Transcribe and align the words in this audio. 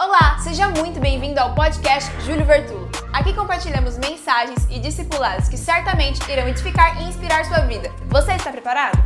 Olá, 0.00 0.38
seja 0.38 0.68
muito 0.68 1.00
bem-vindo 1.00 1.40
ao 1.40 1.56
podcast 1.56 2.08
Júlio 2.22 2.46
Vertulo. 2.46 2.88
Aqui 3.12 3.34
compartilhamos 3.34 3.98
mensagens 3.98 4.64
e 4.70 4.78
discipulados 4.78 5.48
que 5.48 5.56
certamente 5.56 6.22
irão 6.30 6.46
edificar 6.46 7.02
e 7.02 7.08
inspirar 7.08 7.44
sua 7.44 7.66
vida. 7.66 7.90
Você 8.06 8.32
está 8.34 8.52
preparado? 8.52 8.96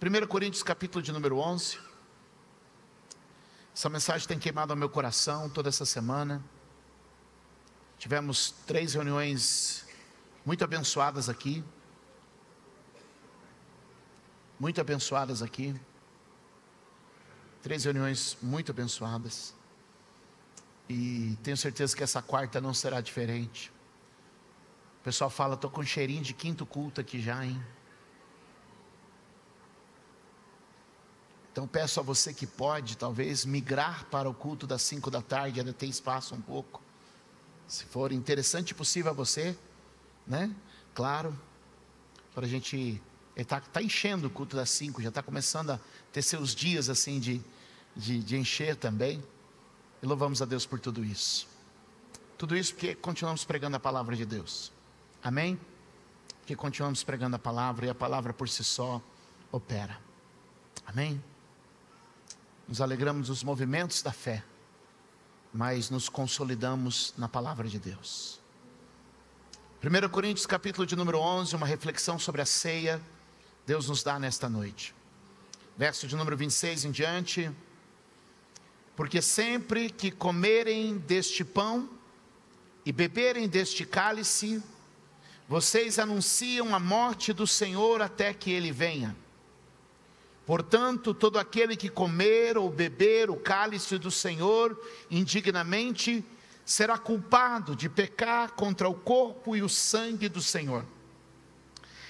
1 0.00 0.26
Coríntios 0.28 0.62
capítulo 0.62 1.02
de 1.02 1.10
número 1.10 1.38
11. 1.40 1.76
Essa 3.74 3.88
mensagem 3.88 4.28
tem 4.28 4.38
queimado 4.38 4.72
ao 4.72 4.76
meu 4.76 4.88
coração 4.88 5.50
toda 5.50 5.68
essa 5.68 5.84
semana. 5.84 6.40
Tivemos 7.98 8.54
três 8.64 8.94
reuniões 8.94 9.84
muito 10.46 10.62
abençoadas 10.62 11.28
aqui. 11.28 11.64
Muito 14.60 14.80
abençoadas 14.80 15.42
aqui. 15.42 15.74
Três 17.64 17.82
reuniões 17.82 18.36
muito 18.42 18.72
abençoadas. 18.72 19.54
E 20.86 21.34
tenho 21.42 21.56
certeza 21.56 21.96
que 21.96 22.02
essa 22.02 22.20
quarta 22.20 22.60
não 22.60 22.74
será 22.74 23.00
diferente. 23.00 23.72
O 25.00 25.04
pessoal 25.04 25.30
fala, 25.30 25.54
estou 25.54 25.70
com 25.70 25.80
um 25.80 25.86
cheirinho 25.86 26.22
de 26.22 26.34
quinto 26.34 26.66
culto 26.66 27.00
aqui 27.00 27.22
já, 27.22 27.42
hein? 27.42 27.58
Então 31.50 31.66
peço 31.66 31.98
a 32.00 32.02
você 32.02 32.34
que 32.34 32.46
pode, 32.46 32.98
talvez, 32.98 33.46
migrar 33.46 34.04
para 34.10 34.28
o 34.28 34.34
culto 34.34 34.66
das 34.66 34.82
cinco 34.82 35.10
da 35.10 35.22
tarde, 35.22 35.58
ainda 35.58 35.72
tem 35.72 35.88
espaço 35.88 36.34
um 36.34 36.42
pouco. 36.42 36.82
Se 37.66 37.86
for 37.86 38.12
interessante 38.12 38.72
e 38.72 38.74
possível 38.74 39.10
a 39.10 39.14
você, 39.14 39.56
né? 40.26 40.54
Claro, 40.92 41.34
para 42.34 42.44
a 42.44 42.48
gente. 42.48 43.00
Está 43.34 43.58
tá 43.58 43.82
enchendo 43.82 44.26
o 44.28 44.30
culto 44.30 44.54
das 44.54 44.68
cinco, 44.68 45.00
já 45.00 45.08
está 45.08 45.22
começando 45.22 45.70
a 45.70 45.80
ter 46.12 46.22
seus 46.22 46.54
dias 46.54 46.88
assim 46.88 47.18
de, 47.18 47.42
de, 47.96 48.22
de 48.22 48.36
encher 48.36 48.76
também. 48.76 49.22
E 50.02 50.06
louvamos 50.06 50.42
a 50.42 50.44
Deus 50.44 50.66
por 50.66 50.78
tudo 50.78 51.04
isso. 51.04 51.48
Tudo 52.36 52.56
isso 52.56 52.74
porque 52.74 52.94
continuamos 52.94 53.44
pregando 53.44 53.76
a 53.76 53.80
palavra 53.80 54.16
de 54.16 54.26
Deus. 54.26 54.72
Amém? 55.22 55.58
Porque 56.40 56.54
continuamos 56.54 57.02
pregando 57.02 57.36
a 57.36 57.38
palavra 57.38 57.86
e 57.86 57.88
a 57.88 57.94
palavra 57.94 58.32
por 58.32 58.48
si 58.48 58.62
só 58.62 59.00
opera. 59.50 59.98
Amém? 60.86 61.22
Nos 62.68 62.80
alegramos 62.80 63.28
dos 63.28 63.42
movimentos 63.42 64.02
da 64.02 64.12
fé, 64.12 64.44
mas 65.52 65.88
nos 65.90 66.08
consolidamos 66.08 67.14
na 67.16 67.28
palavra 67.28 67.68
de 67.68 67.78
Deus. 67.78 68.40
1 69.82 70.08
Coríntios 70.08 70.46
capítulo 70.46 70.86
de 70.86 70.96
número 70.96 71.18
11, 71.18 71.54
uma 71.56 71.66
reflexão 71.66 72.18
sobre 72.18 72.40
a 72.40 72.46
ceia, 72.46 73.00
Deus 73.66 73.88
nos 73.88 74.02
dá 74.02 74.18
nesta 74.18 74.48
noite. 74.48 74.94
Verso 75.76 76.06
de 76.06 76.16
número 76.16 76.36
26 76.36 76.86
em 76.86 76.90
diante, 76.90 77.50
porque 78.96 79.20
sempre 79.20 79.90
que 79.90 80.10
comerem 80.10 80.98
deste 80.98 81.44
pão 81.44 81.88
e 82.86 82.92
beberem 82.92 83.48
deste 83.48 83.84
cálice, 83.84 84.62
vocês 85.48 85.98
anunciam 85.98 86.74
a 86.74 86.78
morte 86.78 87.32
do 87.32 87.46
Senhor 87.46 88.00
até 88.00 88.32
que 88.32 88.50
ele 88.50 88.70
venha. 88.70 89.16
Portanto, 90.46 91.14
todo 91.14 91.38
aquele 91.38 91.76
que 91.76 91.88
comer 91.88 92.58
ou 92.58 92.70
beber 92.70 93.30
o 93.30 93.36
cálice 93.36 93.98
do 93.98 94.10
Senhor 94.10 94.78
indignamente 95.10 96.24
será 96.64 96.98
culpado 96.98 97.74
de 97.74 97.88
pecar 97.88 98.52
contra 98.52 98.88
o 98.88 98.94
corpo 98.94 99.56
e 99.56 99.62
o 99.62 99.68
sangue 99.68 100.28
do 100.28 100.42
Senhor. 100.42 100.84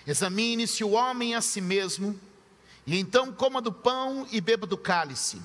Examine-se 0.06 0.84
o 0.84 0.90
homem 0.90 1.34
a 1.34 1.40
si 1.40 1.60
mesmo, 1.60 2.18
e 2.86 2.98
então 2.98 3.32
coma 3.32 3.60
do 3.62 3.72
pão 3.72 4.26
e 4.30 4.40
beba 4.40 4.66
do 4.66 4.76
cálice. 4.76 5.40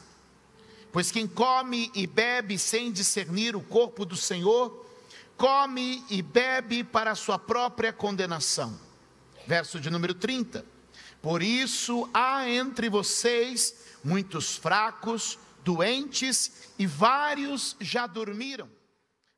Pois 0.91 1.11
quem 1.11 1.27
come 1.27 1.91
e 1.93 2.07
bebe 2.07 2.57
sem 2.57 2.91
discernir 2.91 3.55
o 3.55 3.61
corpo 3.61 4.05
do 4.05 4.15
Senhor, 4.15 4.85
come 5.37 6.03
e 6.09 6.21
bebe 6.21 6.83
para 6.83 7.11
a 7.11 7.15
sua 7.15 7.37
própria 7.37 7.93
condenação. 7.93 8.77
Verso 9.45 9.79
de 9.79 9.89
número 9.89 10.13
30. 10.13 10.65
Por 11.21 11.41
isso 11.43 12.09
há 12.13 12.49
entre 12.49 12.89
vocês 12.89 13.75
muitos 14.03 14.55
fracos, 14.55 15.37
doentes 15.63 16.69
e 16.77 16.87
vários 16.87 17.75
já 17.79 18.07
dormiram. 18.07 18.69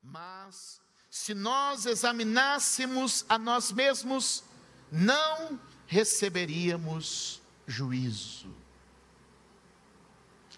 Mas 0.01 0.79
se 1.09 1.33
nós 1.33 1.85
examinássemos 1.85 3.25
a 3.27 3.37
nós 3.37 3.71
mesmos, 3.71 4.43
não 4.91 5.59
receberíamos 5.87 7.41
juízo. 7.67 8.49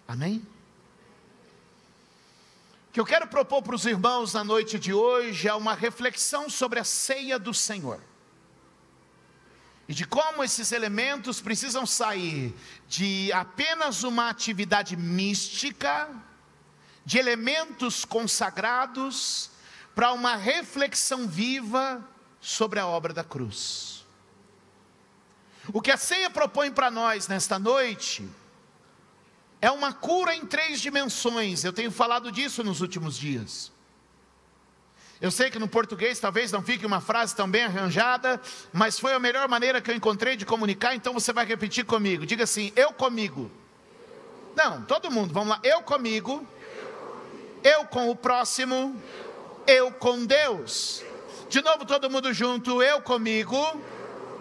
Amém? 0.06 0.46
Que 2.94 3.00
eu 3.00 3.04
quero 3.04 3.26
propor 3.26 3.60
para 3.60 3.74
os 3.74 3.84
irmãos 3.86 4.34
na 4.34 4.44
noite 4.44 4.78
de 4.78 4.94
hoje 4.94 5.48
é 5.48 5.52
uma 5.52 5.74
reflexão 5.74 6.48
sobre 6.48 6.78
a 6.78 6.84
ceia 6.84 7.40
do 7.40 7.52
Senhor. 7.52 8.00
E 9.88 9.92
de 9.92 10.06
como 10.06 10.44
esses 10.44 10.70
elementos 10.70 11.40
precisam 11.40 11.84
sair 11.84 12.54
de 12.86 13.32
apenas 13.32 14.04
uma 14.04 14.30
atividade 14.30 14.96
mística, 14.96 16.08
de 17.04 17.18
elementos 17.18 18.04
consagrados, 18.04 19.50
para 19.92 20.12
uma 20.12 20.36
reflexão 20.36 21.26
viva 21.26 22.00
sobre 22.40 22.78
a 22.78 22.86
obra 22.86 23.12
da 23.12 23.24
cruz. 23.24 24.06
O 25.72 25.82
que 25.82 25.90
a 25.90 25.96
ceia 25.96 26.30
propõe 26.30 26.70
para 26.70 26.92
nós 26.92 27.26
nesta 27.26 27.58
noite 27.58 28.24
é 29.64 29.70
uma 29.70 29.94
cura 29.94 30.34
em 30.34 30.44
três 30.44 30.78
dimensões. 30.78 31.64
Eu 31.64 31.72
tenho 31.72 31.90
falado 31.90 32.30
disso 32.30 32.62
nos 32.62 32.82
últimos 32.82 33.16
dias. 33.16 33.72
Eu 35.22 35.30
sei 35.30 35.50
que 35.50 35.58
no 35.58 35.66
português 35.66 36.20
talvez 36.20 36.52
não 36.52 36.62
fique 36.62 36.84
uma 36.84 37.00
frase 37.00 37.34
tão 37.34 37.50
bem 37.50 37.64
arranjada, 37.64 38.38
mas 38.74 39.00
foi 39.00 39.14
a 39.14 39.18
melhor 39.18 39.48
maneira 39.48 39.80
que 39.80 39.90
eu 39.90 39.94
encontrei 39.94 40.36
de 40.36 40.44
comunicar, 40.44 40.94
então 40.94 41.14
você 41.14 41.32
vai 41.32 41.46
repetir 41.46 41.86
comigo. 41.86 42.26
Diga 42.26 42.44
assim: 42.44 42.74
eu 42.76 42.92
comigo. 42.92 43.50
Não, 44.54 44.82
todo 44.82 45.10
mundo, 45.10 45.32
vamos 45.32 45.48
lá. 45.48 45.60
Eu 45.64 45.80
comigo, 45.80 46.46
eu 47.62 47.86
com 47.86 48.10
o 48.10 48.16
próximo, 48.16 49.00
eu 49.66 49.90
com 49.92 50.26
Deus. 50.26 51.02
De 51.48 51.62
novo, 51.62 51.86
todo 51.86 52.10
mundo 52.10 52.34
junto. 52.34 52.82
Eu 52.82 53.00
comigo, 53.00 53.56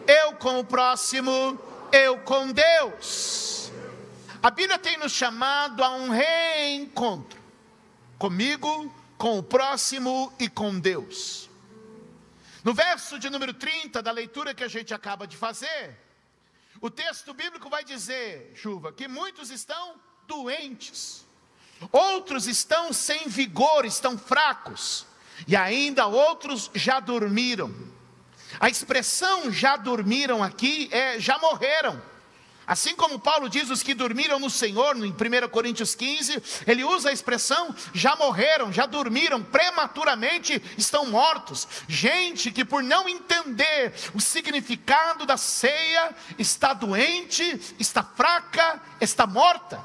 eu 0.05 0.33
com 0.33 0.59
o 0.59 0.65
próximo, 0.65 1.57
eu 1.93 2.17
com 2.17 2.51
Deus. 2.51 3.62
A 4.43 4.51
Bíblia 4.51 4.77
tem 4.77 4.97
nos 4.97 5.13
chamado 5.13 5.81
a 5.81 5.95
um 5.95 6.09
reencontro 6.09 7.41
comigo, 8.19 8.93
com 9.17 9.39
o 9.39 9.43
próximo 9.43 10.33
e 10.37 10.49
com 10.49 10.77
Deus. 10.77 11.49
No 12.61 12.73
verso 12.73 13.17
de 13.17 13.29
número 13.29 13.53
30 13.53 14.03
da 14.03 14.11
leitura 14.11 14.53
que 14.53 14.61
a 14.61 14.67
gente 14.67 14.93
acaba 14.93 15.25
de 15.25 15.37
fazer, 15.37 15.97
o 16.81 16.89
texto 16.89 17.33
bíblico 17.33 17.69
vai 17.69 17.85
dizer, 17.85 18.51
chuva, 18.53 18.91
que 18.91 19.07
muitos 19.07 19.49
estão 19.49 19.95
doentes, 20.27 21.25
outros 21.89 22.45
estão 22.45 22.91
sem 22.91 23.29
vigor, 23.29 23.85
estão 23.85 24.17
fracos, 24.17 25.05
e 25.47 25.55
ainda 25.55 26.05
outros 26.05 26.69
já 26.75 26.99
dormiram. 26.99 27.73
A 28.59 28.67
expressão 28.67 29.49
já 29.49 29.77
dormiram 29.77 30.43
aqui 30.43 30.89
é 30.91 31.17
já 31.17 31.37
morreram. 31.37 32.11
Assim 32.65 32.95
como 32.95 33.19
Paulo 33.19 33.49
diz 33.49 33.69
os 33.69 33.83
que 33.83 33.93
dormiram 33.93 34.39
no 34.39 34.49
Senhor, 34.49 34.95
em 34.97 35.11
1 35.11 35.49
Coríntios 35.49 35.93
15, 35.95 36.41
ele 36.65 36.83
usa 36.83 37.09
a 37.09 37.13
expressão 37.13 37.75
já 37.93 38.15
morreram, 38.15 38.71
já 38.71 38.85
dormiram, 38.85 39.43
prematuramente 39.43 40.61
estão 40.77 41.05
mortos. 41.05 41.67
Gente 41.87 42.51
que 42.51 42.63
por 42.63 42.81
não 42.81 43.07
entender 43.09 43.93
o 44.13 44.21
significado 44.21 45.25
da 45.25 45.37
ceia 45.37 46.15
está 46.39 46.73
doente, 46.73 47.75
está 47.79 48.03
fraca, 48.03 48.81
está 49.01 49.27
morta. 49.27 49.83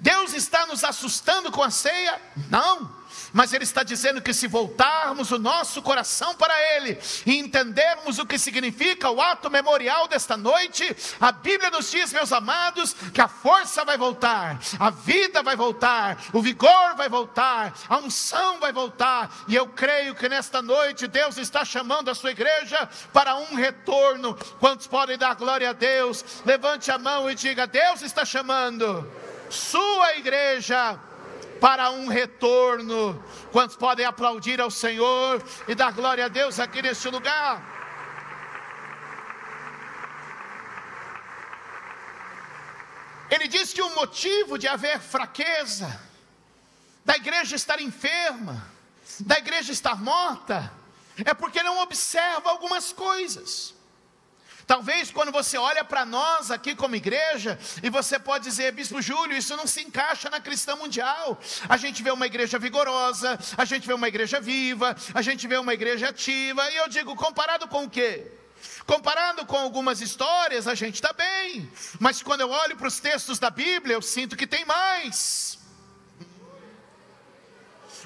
Deus 0.00 0.32
está 0.32 0.66
nos 0.66 0.82
assustando 0.82 1.52
com 1.52 1.62
a 1.62 1.70
ceia? 1.70 2.20
Não 2.50 3.03
mas 3.32 3.52
Ele 3.52 3.64
está 3.64 3.82
dizendo 3.82 4.22
que 4.22 4.32
se 4.32 4.46
voltarmos 4.46 5.30
o 5.30 5.38
nosso 5.38 5.82
coração 5.82 6.34
para 6.34 6.54
Ele 6.76 6.98
e 7.26 7.38
entendermos 7.38 8.18
o 8.18 8.26
que 8.26 8.38
significa 8.38 9.10
o 9.10 9.20
ato 9.20 9.50
memorial 9.50 10.08
desta 10.08 10.36
noite, 10.36 10.96
a 11.20 11.32
Bíblia 11.32 11.70
nos 11.70 11.90
diz, 11.90 12.12
meus 12.12 12.32
amados, 12.32 12.94
que 13.12 13.20
a 13.20 13.28
força 13.28 13.84
vai 13.84 13.96
voltar, 13.96 14.58
a 14.78 14.90
vida 14.90 15.42
vai 15.42 15.56
voltar, 15.56 16.18
o 16.32 16.40
vigor 16.40 16.94
vai 16.96 17.08
voltar, 17.08 17.74
a 17.88 17.98
unção 17.98 18.58
vai 18.60 18.72
voltar, 18.72 19.30
e 19.48 19.54
eu 19.54 19.66
creio 19.68 20.14
que 20.14 20.28
nesta 20.28 20.60
noite 20.62 21.06
Deus 21.06 21.36
está 21.36 21.64
chamando 21.64 22.10
a 22.10 22.14
sua 22.14 22.30
igreja 22.30 22.88
para 23.12 23.36
um 23.36 23.54
retorno. 23.54 24.34
Quantos 24.60 24.86
podem 24.86 25.18
dar 25.18 25.34
glória 25.34 25.70
a 25.70 25.72
Deus? 25.72 26.24
Levante 26.44 26.90
a 26.90 26.98
mão 26.98 27.30
e 27.30 27.34
diga: 27.34 27.66
Deus 27.66 28.02
está 28.02 28.24
chamando 28.24 29.10
sua 29.50 30.16
igreja 30.16 30.98
para 31.64 31.90
um 31.90 32.08
retorno. 32.08 33.24
Quantos 33.50 33.74
podem 33.74 34.04
aplaudir 34.04 34.60
ao 34.60 34.70
Senhor 34.70 35.42
e 35.66 35.74
dar 35.74 35.92
glória 35.92 36.26
a 36.26 36.28
Deus 36.28 36.60
aqui 36.60 36.82
neste 36.82 37.08
lugar? 37.08 37.62
Ele 43.30 43.48
diz 43.48 43.72
que 43.72 43.80
o 43.80 43.94
motivo 43.94 44.58
de 44.58 44.68
haver 44.68 45.00
fraqueza, 45.00 45.98
da 47.02 47.16
igreja 47.16 47.56
estar 47.56 47.80
enferma, 47.80 48.70
da 49.20 49.38
igreja 49.38 49.72
estar 49.72 49.98
morta, 50.02 50.70
é 51.24 51.32
porque 51.32 51.62
não 51.62 51.78
observa 51.78 52.50
algumas 52.50 52.92
coisas. 52.92 53.73
Talvez 54.66 55.10
quando 55.10 55.30
você 55.30 55.58
olha 55.58 55.84
para 55.84 56.04
nós 56.04 56.50
aqui 56.50 56.74
como 56.74 56.96
igreja, 56.96 57.58
e 57.82 57.90
você 57.90 58.18
pode 58.18 58.44
dizer, 58.44 58.72
Bispo 58.72 59.00
Júlio, 59.02 59.36
isso 59.36 59.56
não 59.56 59.66
se 59.66 59.82
encaixa 59.82 60.30
na 60.30 60.40
cristã 60.40 60.74
mundial. 60.76 61.38
A 61.68 61.76
gente 61.76 62.02
vê 62.02 62.10
uma 62.10 62.26
igreja 62.26 62.58
vigorosa, 62.58 63.38
a 63.56 63.64
gente 63.64 63.86
vê 63.86 63.92
uma 63.92 64.08
igreja 64.08 64.40
viva, 64.40 64.96
a 65.12 65.22
gente 65.22 65.46
vê 65.46 65.56
uma 65.56 65.74
igreja 65.74 66.08
ativa, 66.08 66.70
e 66.70 66.76
eu 66.76 66.88
digo, 66.88 67.14
comparado 67.14 67.68
com 67.68 67.84
o 67.84 67.90
quê? 67.90 68.32
Comparado 68.86 69.46
com 69.46 69.56
algumas 69.56 70.00
histórias, 70.00 70.66
a 70.66 70.74
gente 70.74 70.96
está 70.96 71.12
bem, 71.12 71.70
mas 71.98 72.22
quando 72.22 72.42
eu 72.42 72.50
olho 72.50 72.76
para 72.76 72.88
os 72.88 73.00
textos 73.00 73.38
da 73.38 73.50
Bíblia, 73.50 73.94
eu 73.94 74.02
sinto 74.02 74.36
que 74.36 74.46
tem 74.46 74.64
mais. 74.64 75.58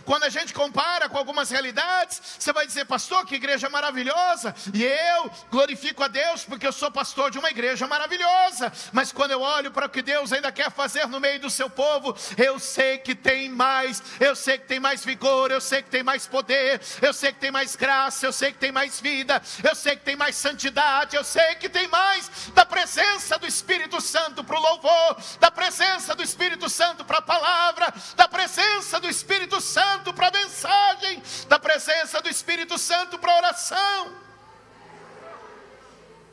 Quando 0.08 0.25
a 0.25 0.31
gente 0.31 0.55
compara 0.55 1.06
com 1.06 1.19
algumas 1.19 1.50
realidades, 1.50 2.22
você 2.38 2.50
vai 2.50 2.66
dizer, 2.66 2.87
pastor, 2.87 3.26
que 3.26 3.34
igreja 3.34 3.69
maravilhosa. 3.69 4.55
E 4.72 4.82
eu 4.82 5.31
glorifico 5.50 6.02
a 6.02 6.08
Deus 6.08 6.46
porque 6.46 6.66
eu 6.66 6.72
sou 6.72 6.90
pastor 6.90 7.31
de 7.31 7.38
uma 7.38 7.50
igreja 7.50 7.87
maravilhosa. 7.87 8.72
Mas 8.90 9.12
quando 9.12 9.32
eu 9.32 9.43
olho 9.43 9.70
para 9.70 9.84
o 9.84 9.88
que 9.90 10.00
Deus 10.00 10.32
ainda 10.32 10.50
quer 10.50 10.70
fazer 10.70 11.06
no 11.08 11.20
meio 11.20 11.38
do 11.40 11.50
seu 11.50 11.69
povo, 11.69 12.16
eu 12.38 12.58
sei 12.58 12.96
que 12.96 13.14
tem 13.14 13.50
mais, 13.50 14.02
eu 14.19 14.34
sei 14.34 14.56
que 14.56 14.66
tem 14.66 14.81
mais 14.81 15.05
vigor, 15.05 15.50
eu 15.50 15.60
sei 15.60 15.82
que 15.82 15.90
tem 15.90 16.02
mais 16.02 16.26
poder, 16.26 16.81
eu 17.02 17.12
sei 17.12 17.31
que 17.31 17.40
tem 17.40 17.50
mais 17.50 17.76
graça, 17.76 18.25
eu 18.25 18.32
sei 18.32 18.50
que 18.50 18.58
tem 18.58 18.72
mais 18.72 18.99
vida, 18.99 19.43
eu 19.62 19.75
sei 19.75 19.94
que 19.94 20.06
tem 20.06 20.16
mais 20.16 20.37
santidade, 20.37 21.16
eu 21.16 21.22
sei 21.22 21.56
que 21.56 21.69
tem 21.69 21.87
mais 21.87 22.31
da 22.55 22.64
presença 22.64 23.38
do 23.38 23.46
Espírito 23.46 24.00
Santo 24.00 24.43
para 24.43 24.58
o 24.58 24.62
louvor, 24.62 25.19
da 25.38 25.50
presença 25.50 26.14
do 26.14 26.22
Espírito 26.22 26.66
Santo 26.70 27.05
para 27.05 27.19
a 27.19 27.22
palavra, 27.22 27.93
da 28.16 28.26
presença 28.26 28.99
do 28.99 29.06
Espírito 29.06 29.60
Santo 29.60 29.98
Santo 29.99 30.15
para 30.15 30.29
a 30.29 30.31
mensagem, 30.31 31.23
da 31.49 31.59
presença 31.59 32.21
do 32.23 32.29
Espírito 32.29 32.79
Santo 32.79 33.19
para 33.19 33.33
a 33.33 33.37
oração. 33.37 34.15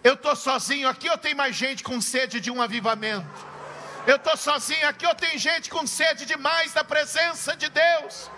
Eu 0.03 0.13
estou 0.13 0.35
sozinho 0.35 0.87
aqui 0.87 1.09
ou 1.09 1.17
tem 1.17 1.33
mais 1.33 1.55
gente 1.55 1.83
com 1.83 1.99
sede 1.99 2.39
de 2.39 2.51
um 2.51 2.61
avivamento? 2.61 3.25
Eu 4.05 4.17
estou 4.17 4.37
sozinho 4.37 4.87
aqui 4.87 5.05
ou 5.07 5.15
tem 5.15 5.37
gente 5.39 5.69
com 5.71 5.87
sede 5.87 6.27
demais 6.27 6.73
da 6.73 6.83
presença 6.83 7.55
de 7.55 7.67
Deus? 7.69 8.29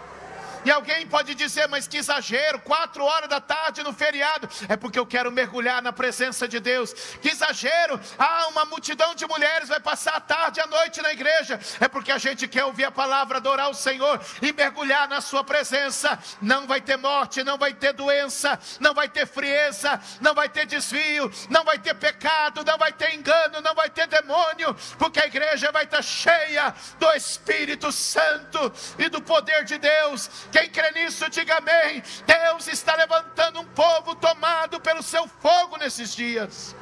E 0.66 0.72
alguém 0.72 1.06
pode 1.08 1.36
dizer, 1.36 1.68
mas 1.68 1.88
que 1.88 1.98
exagero, 1.98 2.60
quatro 2.60 3.04
horas 3.04 3.30
da 3.30 3.40
tarde 3.40 3.84
no 3.84 3.94
feriado. 3.94 4.50
É 4.68 4.76
porque 4.76 5.00
eu 5.00 5.06
quero 5.06 5.32
mergulhar 5.32 5.82
na 5.82 5.94
presença 5.94 6.48
de 6.48 6.60
Deus. 6.60 6.94
Que 7.22 7.30
exagero, 7.30 8.00
ah, 8.18 8.48
uma 8.48 8.66
multidão 8.66 9.16
de 9.16 9.26
mulheres 9.26 9.70
vai 9.70 9.80
passar 9.80 10.16
a 10.16 10.20
tarde 10.20 10.60
e 10.60 10.64
a 10.64 10.68
noite 10.68 11.02
na 11.02 11.12
igreja. 11.12 11.60
É 11.80 11.88
porque 11.88 12.12
a 12.12 12.18
gente 12.18 12.48
quer 12.48 12.66
ouvir 12.66 12.86
a 12.86 12.92
palavra, 12.92 13.38
adorar 13.38 13.70
o 13.70 13.74
Senhor 13.74 14.20
e 14.42 14.52
mergulhar 14.52 15.08
na 15.08 15.22
sua 15.22 15.44
presença. 15.44 16.20
Não 16.42 16.68
vai 16.68 16.82
ter 16.82 16.98
morte, 16.98 17.44
não 17.44 17.58
vai 17.58 17.74
ter 17.74 17.94
doença, 17.94 18.60
não 18.80 18.94
vai 18.94 19.08
ter 19.08 19.26
frieza, 19.26 20.00
não 20.22 20.34
vai 20.34 20.50
ter 20.50 20.66
desvio, 20.66 21.32
não 21.50 21.64
vai 21.64 21.80
ter 21.80 21.94
pecado, 21.96 22.64
não 22.66 22.78
vai 22.78 22.92
ter 22.92 23.14
engano, 23.14 23.62
não 23.62 23.74
vai 23.74 23.90
ter 23.90 24.08
demônio, 24.08 24.76
porque 24.98 25.20
a 25.20 25.26
igreja 25.26 25.72
vai 25.72 25.84
estar 25.84 26.02
cheia 26.02 26.74
do 27.00 27.12
Espírito 27.14 27.92
Santo 27.92 28.72
e 28.98 29.10
do 29.10 29.22
poder 29.22 29.64
de 29.64 29.78
Deus 29.78 30.30
quem 30.52 30.70
crê 30.70 30.92
nisso, 30.92 31.30
diga 31.30 31.58
amém. 31.58 32.04
Deus 32.26 32.68
está 32.68 32.96
levantando 32.96 33.60
um 33.60 33.66
povo 33.66 34.16
tomado 34.16 34.80
pelo 34.80 35.04
seu 35.04 35.28
fogo 35.28 35.78
nesses 35.78 36.16
dias. 36.16 36.76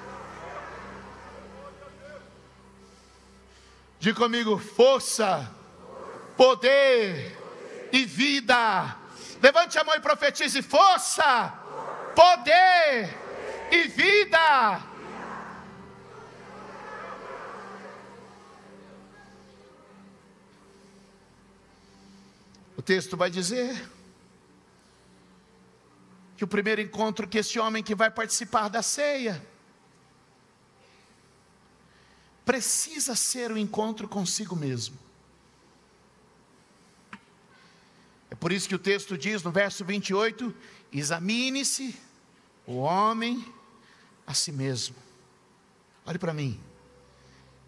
Diga 4.00 4.20
comigo: 4.20 4.58
força, 4.58 5.50
poder 6.38 7.38
e 7.92 8.06
vida. 8.06 8.96
Levante 9.42 9.78
a 9.78 9.84
mão 9.84 9.96
e 9.96 10.00
profetize: 10.00 10.62
força, 10.62 11.54
poder 12.16 13.10
e 13.72 13.84
vida. 13.88 14.95
Texto 22.86 23.18
vai 23.18 23.32
dizer 23.32 23.90
que 26.38 26.44
o 26.44 26.48
primeiro 26.48 26.82
encontro 26.82 27.28
que 27.28 27.40
esse 27.40 27.58
homem 27.60 27.82
que 27.82 27.96
vai 27.96 28.12
participar 28.12 28.70
da 28.70 28.84
ceia 28.84 29.44
precisa 32.46 33.16
ser 33.16 33.52
o 33.52 33.56
um 33.56 33.58
encontro 33.58 34.08
consigo 34.08 34.56
mesmo. 34.56 34.98
É 38.30 38.36
por 38.36 38.52
isso 38.52 38.70
que 38.70 38.76
o 38.76 38.80
texto 38.80 39.18
diz 39.18 39.42
no 39.42 39.52
verso 39.52 39.84
28: 39.84 40.54
examine-se 40.92 41.98
o 42.68 42.76
homem 42.76 43.44
a 44.28 44.34
si 44.34 44.52
mesmo. 44.52 44.96
Olhe 46.06 46.20
para 46.20 46.34
mim, 46.34 46.60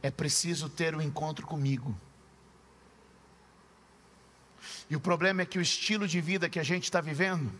é 0.03 0.11
preciso 0.11 0.69
ter 0.69 0.95
um 0.95 1.01
encontro 1.01 1.47
comigo. 1.47 1.97
E 4.89 4.95
o 4.95 4.99
problema 4.99 5.41
é 5.41 5.45
que 5.45 5.59
o 5.59 5.61
estilo 5.61 6.07
de 6.07 6.21
vida 6.21 6.49
que 6.49 6.59
a 6.59 6.63
gente 6.63 6.85
está 6.85 7.01
vivendo, 7.01 7.51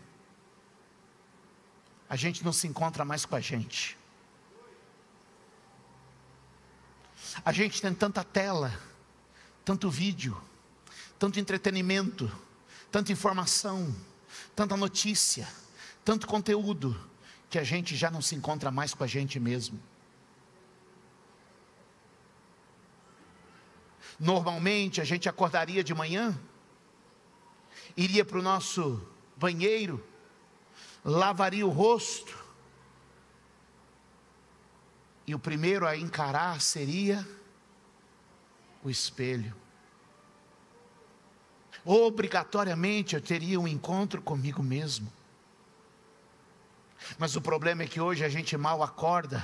a 2.08 2.16
gente 2.16 2.44
não 2.44 2.52
se 2.52 2.66
encontra 2.66 3.04
mais 3.04 3.26
com 3.26 3.36
a 3.36 3.40
gente. 3.40 3.98
A 7.44 7.52
gente 7.52 7.82
tem 7.82 7.94
tanta 7.94 8.24
tela, 8.24 8.72
tanto 9.64 9.90
vídeo, 9.90 10.40
tanto 11.18 11.38
entretenimento, 11.38 12.30
tanta 12.90 13.12
informação, 13.12 13.94
tanta 14.56 14.76
notícia, 14.76 15.46
tanto 16.04 16.26
conteúdo, 16.26 16.98
que 17.50 17.58
a 17.58 17.64
gente 17.64 17.96
já 17.96 18.10
não 18.10 18.20
se 18.20 18.34
encontra 18.34 18.70
mais 18.70 18.94
com 18.94 19.04
a 19.04 19.06
gente 19.06 19.38
mesmo. 19.40 19.80
Normalmente 24.18 25.00
a 25.00 25.04
gente 25.04 25.28
acordaria 25.28 25.82
de 25.84 25.94
manhã 25.94 26.38
iria 27.98 28.24
para 28.24 28.38
o 28.38 28.42
nosso 28.42 29.04
banheiro, 29.36 30.02
lavaria 31.04 31.66
o 31.66 31.70
rosto, 31.70 32.38
e 35.26 35.34
o 35.34 35.38
primeiro 35.38 35.84
a 35.84 35.96
encarar 35.96 36.60
seria 36.60 37.26
o 38.84 38.88
espelho. 38.88 39.52
Obrigatoriamente 41.84 43.16
eu 43.16 43.20
teria 43.20 43.58
um 43.58 43.66
encontro 43.66 44.22
comigo 44.22 44.62
mesmo. 44.62 45.12
Mas 47.18 47.34
o 47.34 47.40
problema 47.40 47.82
é 47.82 47.86
que 47.86 48.00
hoje 48.00 48.24
a 48.24 48.28
gente 48.28 48.56
mal 48.56 48.80
acorda 48.82 49.42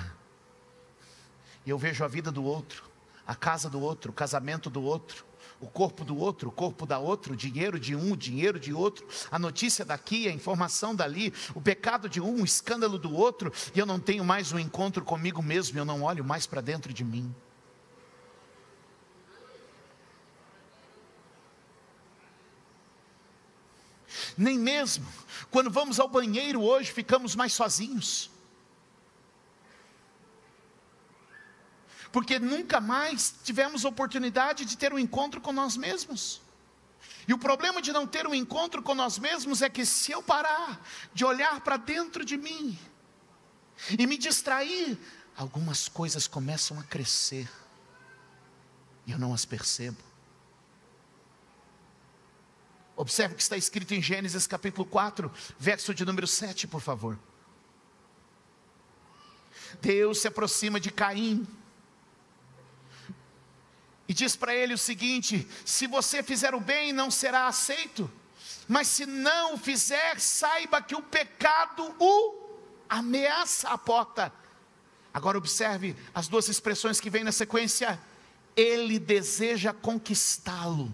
e 1.67 1.71
eu 1.71 1.79
vejo 1.79 2.05
a 2.05 2.09
vida 2.09 2.31
do 2.31 2.45
outro, 2.45 2.85
a 3.27 3.35
casa 3.35 3.69
do 3.69 3.81
outro, 3.81 4.13
o 4.13 4.15
casamento 4.15 4.71
do 4.71 4.83
outro, 4.83 5.27
o 5.61 5.67
corpo 5.67 6.05
do 6.05 6.17
outro, 6.17 6.49
o 6.49 6.53
corpo 6.53 6.85
da 6.85 6.99
outro, 6.99 7.35
o 7.35 7.37
dinheiro 7.37 7.79
de 7.79 7.95
um, 7.95 8.13
o 8.13 8.17
dinheiro 8.17 8.59
de 8.59 8.73
outro, 8.73 9.07
a 9.31 9.39
notícia 9.39 9.85
daqui, 9.85 10.29
a 10.29 10.33
informação 10.33 10.95
dali, 10.95 11.33
o 11.55 11.61
pecado 11.61 12.09
de 12.09 12.21
um, 12.21 12.43
o 12.43 12.45
escândalo 12.45 12.99
do 12.99 13.15
outro, 13.15 13.53
e 13.75 13.79
eu 13.79 13.87
não 13.87 13.99
tenho 13.99 14.25
mais 14.25 14.53
um 14.53 14.59
encontro 14.59 15.05
comigo 15.05 15.43
mesmo, 15.43 15.79
eu 15.79 15.85
não 15.85 16.03
olho 16.03 16.25
mais 16.25 16.47
para 16.47 16.61
dentro 16.61 16.93
de 16.93 17.05
mim. 17.05 17.35
Nem 24.37 24.59
mesmo 24.59 25.07
quando 25.51 25.71
vamos 25.71 26.01
ao 26.01 26.09
banheiro 26.09 26.61
hoje 26.63 26.93
ficamos 26.93 27.37
mais 27.37 27.53
sozinhos. 27.53 28.34
Porque 32.15 32.39
nunca 32.39 32.81
mais 32.81 33.35
tivemos 33.43 33.85
oportunidade 33.85 34.65
de 34.65 34.79
ter 34.79 34.93
um 34.93 34.99
encontro 35.01 35.41
com 35.41 35.53
nós 35.53 35.77
mesmos. 35.77 36.41
E 37.27 37.35
o 37.35 37.39
problema 37.39 37.83
de 37.83 37.93
não 37.93 38.07
ter 38.07 38.25
um 38.25 38.33
encontro 38.33 38.81
com 38.85 38.95
nós 38.95 39.19
mesmos 39.19 39.63
é 39.63 39.69
que 39.69 39.85
se 39.85 40.13
eu 40.13 40.23
parar 40.23 40.81
de 41.13 41.25
olhar 41.25 41.61
para 41.63 41.77
dentro 41.77 42.25
de 42.25 42.37
mim 42.37 42.79
e 43.99 44.07
me 44.07 44.17
distrair, 44.17 44.97
algumas 45.37 45.89
coisas 45.89 46.29
começam 46.29 46.79
a 46.79 46.85
crescer 46.85 47.51
e 49.05 49.11
eu 49.11 49.19
não 49.19 49.35
as 49.35 49.45
percebo. 49.45 49.99
Observe 52.95 53.35
o 53.35 53.37
que 53.37 53.43
está 53.43 53.57
escrito 53.57 53.93
em 53.93 54.01
Gênesis 54.01 54.47
capítulo 54.47 54.87
4, 54.87 55.33
verso 55.59 55.93
de 55.93 56.05
número 56.05 56.29
7, 56.29 56.69
por 56.69 56.81
favor. 56.81 57.19
Deus 59.83 60.21
se 60.21 60.29
aproxima 60.29 60.79
de 60.79 60.93
Caim 60.93 61.45
e 64.09 64.15
diz 64.15 64.37
para 64.37 64.55
ele 64.55 64.75
o 64.75 64.79
seguinte: 64.79 65.47
se 65.65 65.87
você 65.87 66.23
fizer 66.23 66.55
o 66.55 66.61
bem, 66.61 66.93
não 66.93 67.11
será 67.11 67.47
aceito, 67.47 68.11
mas 68.69 68.89
se 68.89 69.07
não 69.07 69.55
o 69.55 69.59
fizer, 69.59 70.21
saiba 70.21 70.83
que 70.83 70.95
o 70.95 71.03
pecado 71.03 71.95
o 71.99 72.45
ameaça 72.89 73.69
a 73.69 73.79
porta. 73.79 74.33
Agora 75.13 75.39
observe 75.39 75.97
as 76.15 76.29
duas 76.29 76.49
expressões 76.49 77.01
que 77.01 77.11
vêm 77.11 77.25
na 77.25 77.33
sequência: 77.33 78.01
ele 78.57 78.99
deseja 78.99 79.73
conquistá-lo, 79.73 80.93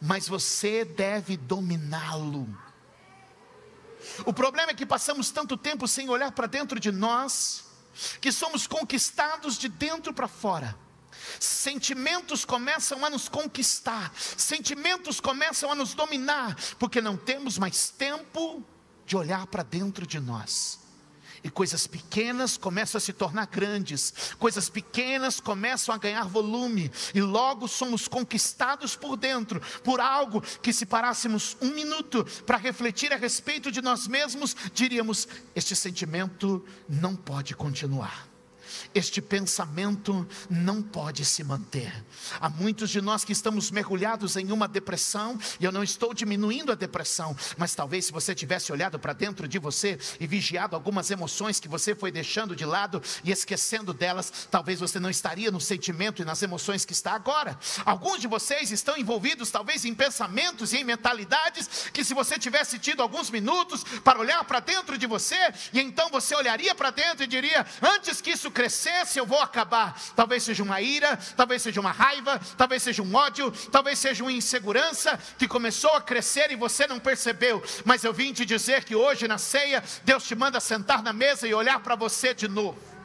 mas 0.00 0.28
você 0.28 0.84
deve 0.84 1.36
dominá-lo. 1.36 2.46
O 4.24 4.32
problema 4.32 4.70
é 4.70 4.74
que 4.74 4.86
passamos 4.86 5.30
tanto 5.30 5.56
tempo 5.56 5.88
sem 5.88 6.08
olhar 6.08 6.30
para 6.32 6.46
dentro 6.46 6.78
de 6.78 6.92
nós, 6.92 7.64
que 8.20 8.30
somos 8.30 8.66
conquistados 8.66 9.56
de 9.58 9.68
dentro 9.68 10.12
para 10.12 10.28
fora. 10.28 10.76
Sentimentos 11.40 12.44
começam 12.44 13.04
a 13.04 13.10
nos 13.10 13.28
conquistar, 13.28 14.12
sentimentos 14.36 15.20
começam 15.20 15.70
a 15.70 15.74
nos 15.74 15.94
dominar, 15.94 16.56
porque 16.78 17.00
não 17.00 17.16
temos 17.16 17.58
mais 17.58 17.90
tempo 17.90 18.64
de 19.04 19.16
olhar 19.16 19.46
para 19.46 19.62
dentro 19.62 20.06
de 20.06 20.18
nós. 20.18 20.80
E 21.44 21.50
coisas 21.50 21.86
pequenas 21.86 22.56
começam 22.56 22.98
a 22.98 23.00
se 23.00 23.12
tornar 23.12 23.46
grandes, 23.46 24.34
coisas 24.38 24.68
pequenas 24.68 25.38
começam 25.38 25.94
a 25.94 25.98
ganhar 25.98 26.26
volume, 26.26 26.90
e 27.14 27.20
logo 27.20 27.68
somos 27.68 28.08
conquistados 28.08 28.96
por 28.96 29.16
dentro, 29.16 29.60
por 29.84 30.00
algo 30.00 30.40
que, 30.40 30.72
se 30.72 30.86
parássemos 30.86 31.56
um 31.60 31.70
minuto 31.70 32.24
para 32.44 32.56
refletir 32.56 33.12
a 33.12 33.16
respeito 33.16 33.70
de 33.70 33.80
nós 33.80 34.08
mesmos, 34.08 34.56
diríamos: 34.74 35.28
este 35.54 35.76
sentimento 35.76 36.64
não 36.88 37.14
pode 37.14 37.54
continuar 37.54 38.35
este 38.96 39.20
pensamento 39.20 40.26
não 40.48 40.80
pode 40.80 41.22
se 41.24 41.44
manter. 41.44 41.92
Há 42.40 42.48
muitos 42.48 42.88
de 42.88 43.02
nós 43.02 43.24
que 43.24 43.32
estamos 43.32 43.70
mergulhados 43.70 44.36
em 44.36 44.50
uma 44.50 44.66
depressão, 44.66 45.38
e 45.60 45.64
eu 45.64 45.70
não 45.72 45.82
estou 45.82 46.14
diminuindo 46.14 46.72
a 46.72 46.74
depressão, 46.74 47.36
mas 47.58 47.74
talvez 47.74 48.06
se 48.06 48.12
você 48.12 48.34
tivesse 48.34 48.72
olhado 48.72 48.98
para 48.98 49.12
dentro 49.12 49.46
de 49.46 49.58
você 49.58 49.98
e 50.18 50.26
vigiado 50.26 50.74
algumas 50.74 51.10
emoções 51.10 51.60
que 51.60 51.68
você 51.68 51.94
foi 51.94 52.10
deixando 52.10 52.56
de 52.56 52.64
lado 52.64 53.02
e 53.22 53.30
esquecendo 53.30 53.92
delas, 53.92 54.48
talvez 54.50 54.80
você 54.80 54.98
não 54.98 55.10
estaria 55.10 55.50
no 55.50 55.60
sentimento 55.60 56.22
e 56.22 56.24
nas 56.24 56.42
emoções 56.42 56.86
que 56.86 56.94
está 56.94 57.12
agora. 57.12 57.58
Alguns 57.84 58.20
de 58.20 58.26
vocês 58.26 58.70
estão 58.70 58.96
envolvidos 58.96 59.50
talvez 59.50 59.84
em 59.84 59.94
pensamentos 59.94 60.72
e 60.72 60.78
em 60.78 60.84
mentalidades 60.84 61.90
que 61.92 62.02
se 62.02 62.14
você 62.14 62.38
tivesse 62.38 62.78
tido 62.78 63.02
alguns 63.02 63.30
minutos 63.30 63.84
para 64.02 64.18
olhar 64.18 64.42
para 64.44 64.60
dentro 64.60 64.96
de 64.96 65.06
você, 65.06 65.36
e 65.72 65.80
então 65.80 66.08
você 66.08 66.34
olharia 66.34 66.74
para 66.74 66.90
dentro 66.90 67.24
e 67.24 67.26
diria: 67.26 67.66
antes 67.82 68.22
que 68.22 68.30
isso 68.30 68.50
cresça 68.50 68.85
crescer, 68.86 69.18
eu 69.18 69.26
vou 69.26 69.40
acabar. 69.40 70.00
Talvez 70.14 70.42
seja 70.42 70.62
uma 70.62 70.80
ira, 70.80 71.18
talvez 71.36 71.62
seja 71.62 71.80
uma 71.80 71.90
raiva, 71.90 72.40
talvez 72.56 72.82
seja 72.82 73.02
um 73.02 73.14
ódio, 73.14 73.50
talvez 73.72 73.98
seja 73.98 74.22
uma 74.22 74.32
insegurança 74.32 75.18
que 75.38 75.48
começou 75.48 75.90
a 75.92 76.00
crescer 76.00 76.50
e 76.50 76.56
você 76.56 76.86
não 76.86 77.00
percebeu. 77.00 77.62
Mas 77.84 78.04
eu 78.04 78.12
vim 78.12 78.32
te 78.32 78.44
dizer 78.44 78.84
que 78.84 78.94
hoje 78.94 79.26
na 79.26 79.38
ceia, 79.38 79.82
Deus 80.04 80.24
te 80.24 80.34
manda 80.34 80.60
sentar 80.60 81.02
na 81.02 81.12
mesa 81.12 81.46
e 81.48 81.54
olhar 81.54 81.80
para 81.80 81.96
você 81.96 82.32
de 82.32 82.48
novo. 82.48 82.95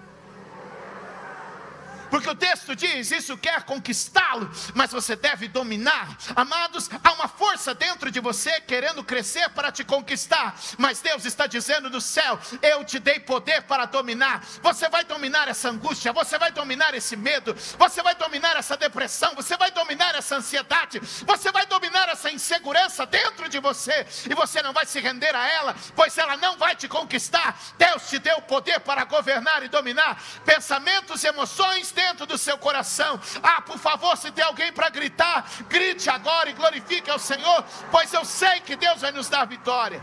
Porque 2.12 2.30
o 2.30 2.36
texto 2.36 2.76
diz: 2.76 3.10
Isso 3.10 3.38
quer 3.38 3.64
conquistá-lo, 3.64 4.52
mas 4.76 4.92
você 4.92 5.16
deve 5.16 5.48
dominar. 5.48 6.18
Amados, 6.36 6.90
há 7.02 7.14
uma 7.14 7.30
força 7.30 7.74
dentro 7.74 8.12
de 8.12 8.20
você 8.20 8.60
querendo 8.62 9.02
crescer 9.02 9.50
para 9.52 9.72
te 9.72 9.86
conquistar, 9.86 10.54
mas 10.78 11.00
Deus 11.00 11.24
está 11.24 11.48
dizendo 11.48 11.90
do 11.90 12.02
céu: 12.02 12.38
Eu 12.62 12.84
te 12.84 13.00
dei 13.00 13.22
poder 13.22 13.64
para 13.64 13.86
dominar. 13.86 14.44
Você 14.62 14.90
vai 14.90 15.06
dominar 15.06 15.48
essa 15.48 15.70
angústia, 15.70 16.12
você 16.12 16.38
vai 16.38 16.52
dominar 16.52 16.94
esse 16.94 17.16
medo, 17.16 17.56
você 17.80 18.04
vai 18.04 18.14
dominar 18.16 18.58
essa 18.58 18.76
depressão, 18.76 19.34
você 19.34 19.56
vai 19.56 19.72
dominar 19.72 20.14
essa 20.14 20.36
ansiedade, 20.36 21.00
você 21.26 21.50
vai 21.50 21.66
dominar 21.66 22.10
essa 22.10 22.30
insegurança 22.30 23.06
dentro 23.06 23.48
de 23.48 23.60
você, 23.60 24.06
e 24.30 24.36
você 24.36 24.62
não 24.62 24.74
vai 24.74 24.86
se 24.86 25.00
render 25.00 25.34
a 25.34 25.48
ela, 25.48 25.76
pois 25.96 26.18
ela 26.18 26.36
não 26.36 26.58
vai 26.58 26.76
te 26.76 26.90
conquistar. 26.90 27.58
Deus 27.78 28.10
te 28.10 28.20
deu 28.20 28.42
poder 28.42 28.82
para 28.82 29.06
governar 29.06 29.64
e 29.64 29.70
dominar 29.70 30.22
pensamentos 30.44 31.24
emoções 31.24 31.94
dentro 32.02 32.26
do 32.26 32.38
seu 32.38 32.58
coração. 32.58 33.20
Ah, 33.44 33.62
por 33.62 33.78
favor, 33.78 34.18
se 34.18 34.32
tem 34.32 34.44
alguém 34.44 34.72
para 34.74 34.90
gritar, 34.90 35.50
grite 35.68 36.10
agora 36.10 36.50
e 36.50 36.54
glorifique 36.54 37.10
ao 37.10 37.20
Senhor, 37.20 37.64
pois 37.92 38.12
eu 38.14 38.26
sei 38.26 38.60
que 38.62 38.76
Deus 38.76 39.02
vai 39.02 39.12
nos 39.12 39.30
dar 39.30 39.46
vitória. 39.46 40.02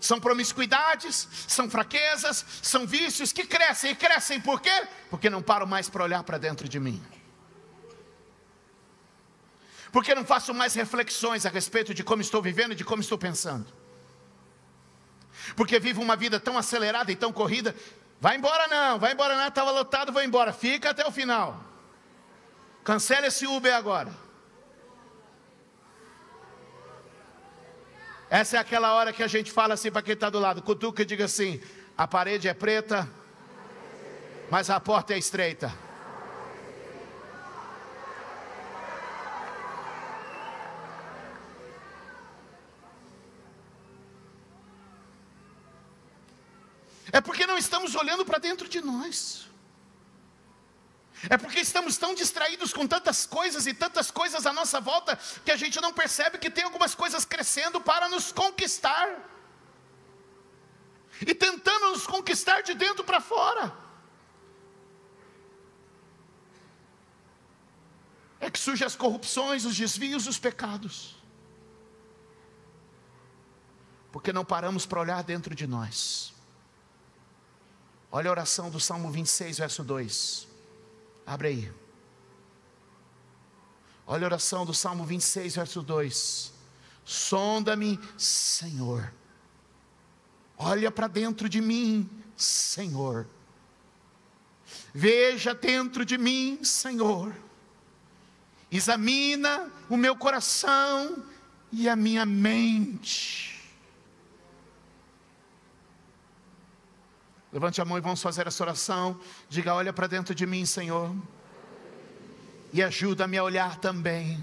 São 0.00 0.18
promiscuidades, 0.18 1.28
são 1.46 1.70
fraquezas, 1.70 2.44
são 2.60 2.84
vícios 2.84 3.32
que 3.32 3.46
crescem 3.46 3.92
e 3.92 3.94
crescem 3.94 4.40
por 4.40 4.60
quê? 4.60 4.88
Porque 5.08 5.30
não 5.30 5.40
paro 5.40 5.64
mais 5.64 5.88
para 5.88 6.02
olhar 6.02 6.24
para 6.24 6.38
dentro 6.38 6.68
de 6.68 6.80
mim 6.80 7.21
porque 9.92 10.14
não 10.14 10.24
faço 10.24 10.54
mais 10.54 10.72
reflexões 10.72 11.44
a 11.44 11.50
respeito 11.50 11.92
de 11.92 12.02
como 12.02 12.22
estou 12.22 12.40
vivendo 12.40 12.72
e 12.72 12.74
de 12.74 12.84
como 12.84 13.02
estou 13.02 13.18
pensando. 13.18 13.66
Porque 15.54 15.78
vivo 15.78 16.00
uma 16.00 16.16
vida 16.16 16.40
tão 16.40 16.56
acelerada 16.56 17.12
e 17.12 17.16
tão 17.16 17.30
corrida. 17.30 17.76
Vai 18.18 18.36
embora 18.36 18.66
não, 18.68 18.98
vai 18.98 19.12
embora 19.12 19.36
não, 19.36 19.46
estava 19.46 19.70
lotado, 19.70 20.10
vou 20.10 20.22
embora. 20.22 20.50
Fica 20.52 20.90
até 20.90 21.06
o 21.06 21.12
final. 21.12 21.62
Cancela 22.82 23.26
esse 23.26 23.46
Uber 23.46 23.74
agora. 23.74 24.10
Essa 28.30 28.56
é 28.56 28.60
aquela 28.60 28.94
hora 28.94 29.12
que 29.12 29.22
a 29.22 29.28
gente 29.28 29.52
fala 29.52 29.74
assim 29.74 29.90
para 29.90 30.00
quem 30.00 30.14
está 30.14 30.30
do 30.30 30.38
lado, 30.38 30.62
cutuca 30.62 31.02
e 31.02 31.04
diga 31.04 31.26
assim: 31.26 31.60
a 31.98 32.08
parede 32.08 32.48
é 32.48 32.54
preta, 32.54 33.06
mas 34.50 34.70
a 34.70 34.80
porta 34.80 35.12
é 35.12 35.18
estreita. 35.18 35.70
É 47.12 47.20
porque 47.20 47.46
não 47.46 47.58
estamos 47.58 47.94
olhando 47.94 48.24
para 48.24 48.38
dentro 48.38 48.66
de 48.66 48.80
nós. 48.80 49.46
É 51.28 51.36
porque 51.36 51.60
estamos 51.60 51.96
tão 51.96 52.14
distraídos 52.14 52.72
com 52.72 52.86
tantas 52.86 53.26
coisas 53.26 53.66
e 53.66 53.74
tantas 53.74 54.10
coisas 54.10 54.44
à 54.46 54.52
nossa 54.52 54.80
volta 54.80 55.16
que 55.44 55.52
a 55.52 55.56
gente 55.56 55.80
não 55.80 55.92
percebe 55.92 56.38
que 56.38 56.50
tem 56.50 56.64
algumas 56.64 56.94
coisas 56.94 57.24
crescendo 57.24 57.80
para 57.80 58.08
nos 58.08 58.32
conquistar. 58.32 59.08
E 61.20 61.34
tentando 61.34 61.90
nos 61.90 62.06
conquistar 62.06 62.62
de 62.62 62.74
dentro 62.74 63.04
para 63.04 63.20
fora. 63.20 63.72
É 68.40 68.50
que 68.50 68.58
surgem 68.58 68.84
as 68.84 68.96
corrupções, 68.96 69.64
os 69.64 69.76
desvios, 69.76 70.26
os 70.26 70.38
pecados. 70.38 71.14
Porque 74.10 74.32
não 74.32 74.44
paramos 74.44 74.84
para 74.84 74.98
olhar 74.98 75.22
dentro 75.22 75.54
de 75.54 75.66
nós. 75.66 76.31
Olha 78.14 78.28
a 78.28 78.30
oração 78.30 78.68
do 78.68 78.78
Salmo 78.78 79.10
26, 79.10 79.56
verso 79.56 79.82
2. 79.82 80.46
Abre 81.24 81.48
aí. 81.48 81.72
Olha 84.06 84.24
a 84.24 84.26
oração 84.26 84.66
do 84.66 84.74
Salmo 84.74 85.02
26, 85.06 85.54
verso 85.54 85.82
2. 85.82 86.52
Sonda-me, 87.06 87.98
Senhor. 88.18 89.10
Olha 90.58 90.90
para 90.90 91.06
dentro 91.06 91.48
de 91.48 91.62
mim, 91.62 92.08
Senhor. 92.36 93.26
Veja 94.92 95.54
dentro 95.54 96.04
de 96.04 96.18
mim, 96.18 96.62
Senhor. 96.62 97.34
Examina 98.70 99.72
o 99.88 99.96
meu 99.96 100.14
coração 100.14 101.24
e 101.72 101.88
a 101.88 101.96
minha 101.96 102.26
mente 102.26 103.41
Levante 107.52 107.82
a 107.82 107.84
mão 107.84 107.98
e 107.98 108.00
vamos 108.00 108.22
fazer 108.22 108.46
essa 108.46 108.64
oração. 108.64 109.20
Diga: 109.46 109.74
Olha 109.74 109.92
para 109.92 110.06
dentro 110.06 110.34
de 110.34 110.46
mim, 110.46 110.64
Senhor, 110.64 111.14
e 112.72 112.82
ajuda-me 112.82 113.36
a 113.36 113.44
olhar 113.44 113.76
também. 113.76 114.42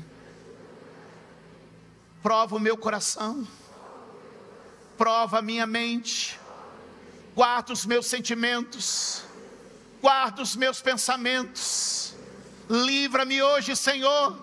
Prova 2.22 2.56
o 2.56 2.60
meu 2.60 2.78
coração, 2.78 3.48
prova 4.96 5.40
a 5.40 5.42
minha 5.42 5.66
mente, 5.66 6.40
guarda 7.34 7.74
os 7.74 7.84
meus 7.84 8.06
sentimentos, 8.06 9.24
guarda 10.00 10.44
os 10.44 10.56
meus 10.56 10.80
pensamentos. 10.80 12.14
Livra-me 12.70 13.42
hoje, 13.42 13.76
Senhor, 13.76 14.38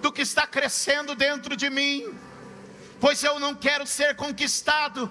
do 0.00 0.12
que 0.12 0.22
está 0.22 0.46
crescendo 0.46 1.16
dentro 1.16 1.56
de 1.56 1.68
mim, 1.68 2.16
pois 3.00 3.24
eu 3.24 3.40
não 3.40 3.52
quero 3.52 3.84
ser 3.84 4.14
conquistado, 4.14 5.10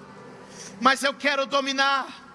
mas 0.80 1.02
eu 1.02 1.12
quero 1.12 1.44
dominar 1.44 2.29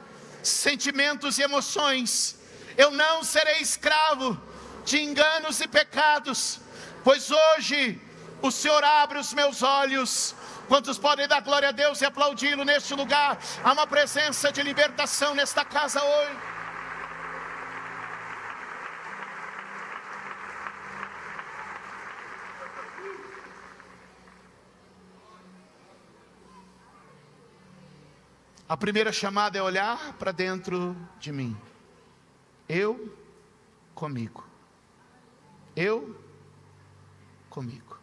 sentimentos 0.47 1.37
e 1.37 1.43
emoções. 1.43 2.35
Eu 2.77 2.91
não 2.91 3.23
serei 3.23 3.59
escravo 3.61 4.39
de 4.83 5.01
enganos 5.01 5.59
e 5.61 5.67
pecados, 5.67 6.59
pois 7.03 7.31
hoje 7.31 7.99
o 8.41 8.51
Senhor 8.51 8.83
abre 8.83 9.17
os 9.19 9.33
meus 9.33 9.63
olhos. 9.63 10.35
Quantos 10.67 10.97
podem 10.97 11.27
dar 11.27 11.41
glória 11.41 11.69
a 11.69 11.71
Deus 11.71 12.01
e 12.01 12.05
aplaudi-lo 12.05 12.63
neste 12.63 12.93
lugar? 12.93 13.37
Há 13.63 13.73
uma 13.73 13.87
presença 13.87 14.51
de 14.51 14.61
libertação 14.63 15.35
nesta 15.35 15.63
casa 15.63 16.03
hoje. 16.03 16.54
A 28.67 28.75
primeira 28.75 29.11
chamada 29.11 29.57
é 29.57 29.61
olhar 29.61 30.13
para 30.13 30.31
dentro 30.31 30.95
de 31.19 31.31
mim. 31.31 31.55
Eu 32.67 33.15
comigo. 33.93 34.43
Eu 35.75 36.19
comigo. 37.49 37.99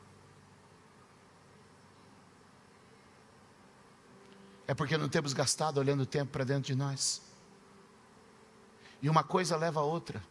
É 4.69 4.75
porque 4.75 4.97
não 4.97 5.09
temos 5.09 5.33
gastado 5.33 5.79
olhando 5.79 6.05
o 6.05 6.07
tempo 6.07 6.31
para 6.31 6.45
dentro 6.45 6.63
de 6.63 6.77
nós. 6.77 7.21
E 9.03 9.09
uma 9.09 9.25
coisa 9.25 9.57
leva 9.57 9.81
a 9.81 9.83
outra. 9.83 10.23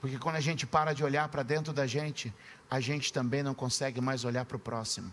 Porque 0.00 0.18
quando 0.18 0.36
a 0.36 0.40
gente 0.40 0.66
para 0.66 0.94
de 0.94 1.02
olhar 1.02 1.28
para 1.28 1.42
dentro 1.42 1.72
da 1.72 1.86
gente, 1.86 2.32
a 2.70 2.78
gente 2.78 3.12
também 3.12 3.42
não 3.42 3.54
consegue 3.54 4.00
mais 4.00 4.24
olhar 4.24 4.44
para 4.44 4.56
o 4.56 4.60
próximo. 4.60 5.12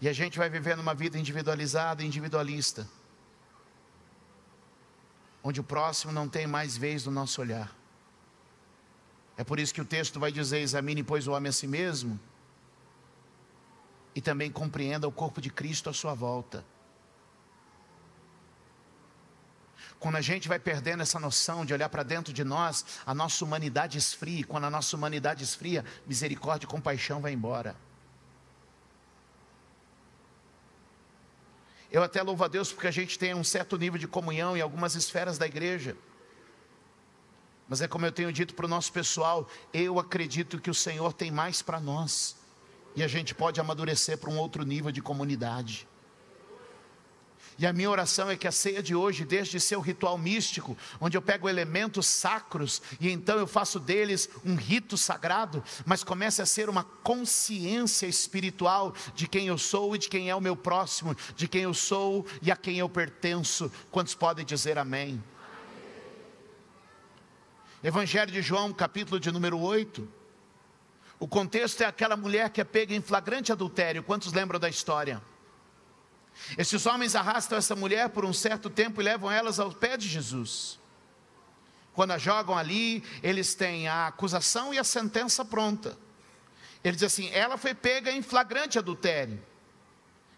E 0.00 0.08
a 0.08 0.12
gente 0.12 0.38
vai 0.38 0.48
vivendo 0.48 0.80
uma 0.80 0.94
vida 0.94 1.18
individualizada, 1.18 2.02
individualista, 2.02 2.88
onde 5.44 5.60
o 5.60 5.64
próximo 5.64 6.12
não 6.12 6.28
tem 6.28 6.46
mais 6.46 6.76
vez 6.76 7.04
no 7.04 7.12
nosso 7.12 7.40
olhar. 7.40 7.74
É 9.36 9.44
por 9.44 9.60
isso 9.60 9.74
que 9.74 9.80
o 9.80 9.84
texto 9.84 10.18
vai 10.18 10.32
dizer: 10.32 10.60
examine, 10.60 11.02
pois, 11.02 11.26
o 11.26 11.32
homem 11.32 11.50
a 11.50 11.52
si 11.52 11.66
mesmo, 11.66 12.18
e 14.14 14.20
também 14.20 14.50
compreenda 14.50 15.06
o 15.06 15.12
corpo 15.12 15.40
de 15.40 15.50
Cristo 15.50 15.90
à 15.90 15.92
sua 15.92 16.14
volta. 16.14 16.64
Quando 19.98 20.16
a 20.16 20.22
gente 20.22 20.48
vai 20.48 20.58
perdendo 20.58 21.02
essa 21.02 21.20
noção 21.20 21.62
de 21.62 21.74
olhar 21.74 21.90
para 21.90 22.02
dentro 22.02 22.32
de 22.32 22.42
nós, 22.42 22.86
a 23.04 23.14
nossa 23.14 23.44
humanidade 23.44 23.98
esfria. 23.98 24.46
Quando 24.46 24.64
a 24.64 24.70
nossa 24.70 24.96
humanidade 24.96 25.44
esfria, 25.44 25.84
misericórdia 26.06 26.64
e 26.64 26.70
compaixão 26.70 27.20
vai 27.20 27.34
embora. 27.34 27.76
Eu 31.92 32.02
até 32.02 32.22
louvo 32.22 32.44
a 32.44 32.48
Deus 32.48 32.72
porque 32.72 32.86
a 32.86 32.92
gente 32.92 33.18
tem 33.18 33.34
um 33.34 33.42
certo 33.42 33.76
nível 33.76 33.98
de 33.98 34.06
comunhão 34.06 34.56
em 34.56 34.60
algumas 34.60 34.94
esferas 34.94 35.38
da 35.38 35.46
igreja. 35.46 35.96
Mas 37.68 37.80
é 37.80 37.88
como 37.88 38.06
eu 38.06 38.12
tenho 38.12 38.32
dito 38.32 38.54
para 38.54 38.66
o 38.66 38.68
nosso 38.68 38.92
pessoal, 38.92 39.48
eu 39.72 39.98
acredito 39.98 40.60
que 40.60 40.70
o 40.70 40.74
Senhor 40.74 41.12
tem 41.12 41.30
mais 41.30 41.62
para 41.62 41.80
nós. 41.80 42.36
E 42.94 43.02
a 43.02 43.08
gente 43.08 43.34
pode 43.34 43.60
amadurecer 43.60 44.18
para 44.18 44.30
um 44.30 44.38
outro 44.38 44.64
nível 44.64 44.90
de 44.90 45.00
comunidade. 45.00 45.88
E 47.60 47.66
a 47.66 47.74
minha 47.74 47.90
oração 47.90 48.30
é 48.30 48.38
que 48.38 48.48
a 48.48 48.52
ceia 48.52 48.82
de 48.82 48.94
hoje, 48.94 49.22
desde 49.22 49.60
seu 49.60 49.82
ritual 49.82 50.16
místico, 50.16 50.74
onde 50.98 51.14
eu 51.14 51.20
pego 51.20 51.46
elementos 51.46 52.06
sacros 52.06 52.80
e 52.98 53.10
então 53.10 53.38
eu 53.38 53.46
faço 53.46 53.78
deles 53.78 54.30
um 54.42 54.54
rito 54.54 54.96
sagrado, 54.96 55.62
mas 55.84 56.02
comece 56.02 56.40
a 56.40 56.46
ser 56.46 56.70
uma 56.70 56.82
consciência 56.82 58.06
espiritual 58.06 58.94
de 59.14 59.28
quem 59.28 59.48
eu 59.48 59.58
sou 59.58 59.94
e 59.94 59.98
de 59.98 60.08
quem 60.08 60.30
é 60.30 60.34
o 60.34 60.40
meu 60.40 60.56
próximo, 60.56 61.14
de 61.36 61.46
quem 61.46 61.64
eu 61.64 61.74
sou 61.74 62.24
e 62.40 62.50
a 62.50 62.56
quem 62.56 62.78
eu 62.78 62.88
pertenço. 62.88 63.70
Quantos 63.90 64.14
podem 64.14 64.42
dizer 64.42 64.78
amém? 64.78 65.22
Evangelho 67.84 68.32
de 68.32 68.40
João, 68.40 68.72
capítulo 68.72 69.20
de 69.20 69.30
número 69.30 69.60
8. 69.60 70.08
O 71.18 71.28
contexto 71.28 71.82
é 71.82 71.84
aquela 71.84 72.16
mulher 72.16 72.48
que 72.48 72.62
é 72.62 72.64
pega 72.64 72.94
em 72.94 73.02
flagrante 73.02 73.52
adultério. 73.52 74.02
Quantos 74.02 74.32
lembram 74.32 74.58
da 74.58 74.70
história? 74.70 75.20
Esses 76.56 76.86
homens 76.86 77.14
arrastam 77.14 77.58
essa 77.58 77.76
mulher 77.76 78.08
por 78.10 78.24
um 78.24 78.32
certo 78.32 78.68
tempo 78.68 79.00
e 79.00 79.04
levam 79.04 79.30
elas 79.30 79.58
ao 79.60 79.72
pé 79.72 79.96
de 79.96 80.08
Jesus. 80.08 80.78
Quando 81.92 82.12
a 82.12 82.18
jogam 82.18 82.56
ali, 82.56 83.04
eles 83.22 83.54
têm 83.54 83.88
a 83.88 84.06
acusação 84.06 84.72
e 84.72 84.78
a 84.78 84.84
sentença 84.84 85.44
pronta. 85.44 85.98
Ele 86.82 86.96
diz 86.96 87.04
assim: 87.04 87.28
ela 87.30 87.56
foi 87.56 87.74
pega 87.74 88.10
em 88.10 88.22
flagrante 88.22 88.78
adultério. 88.78 89.42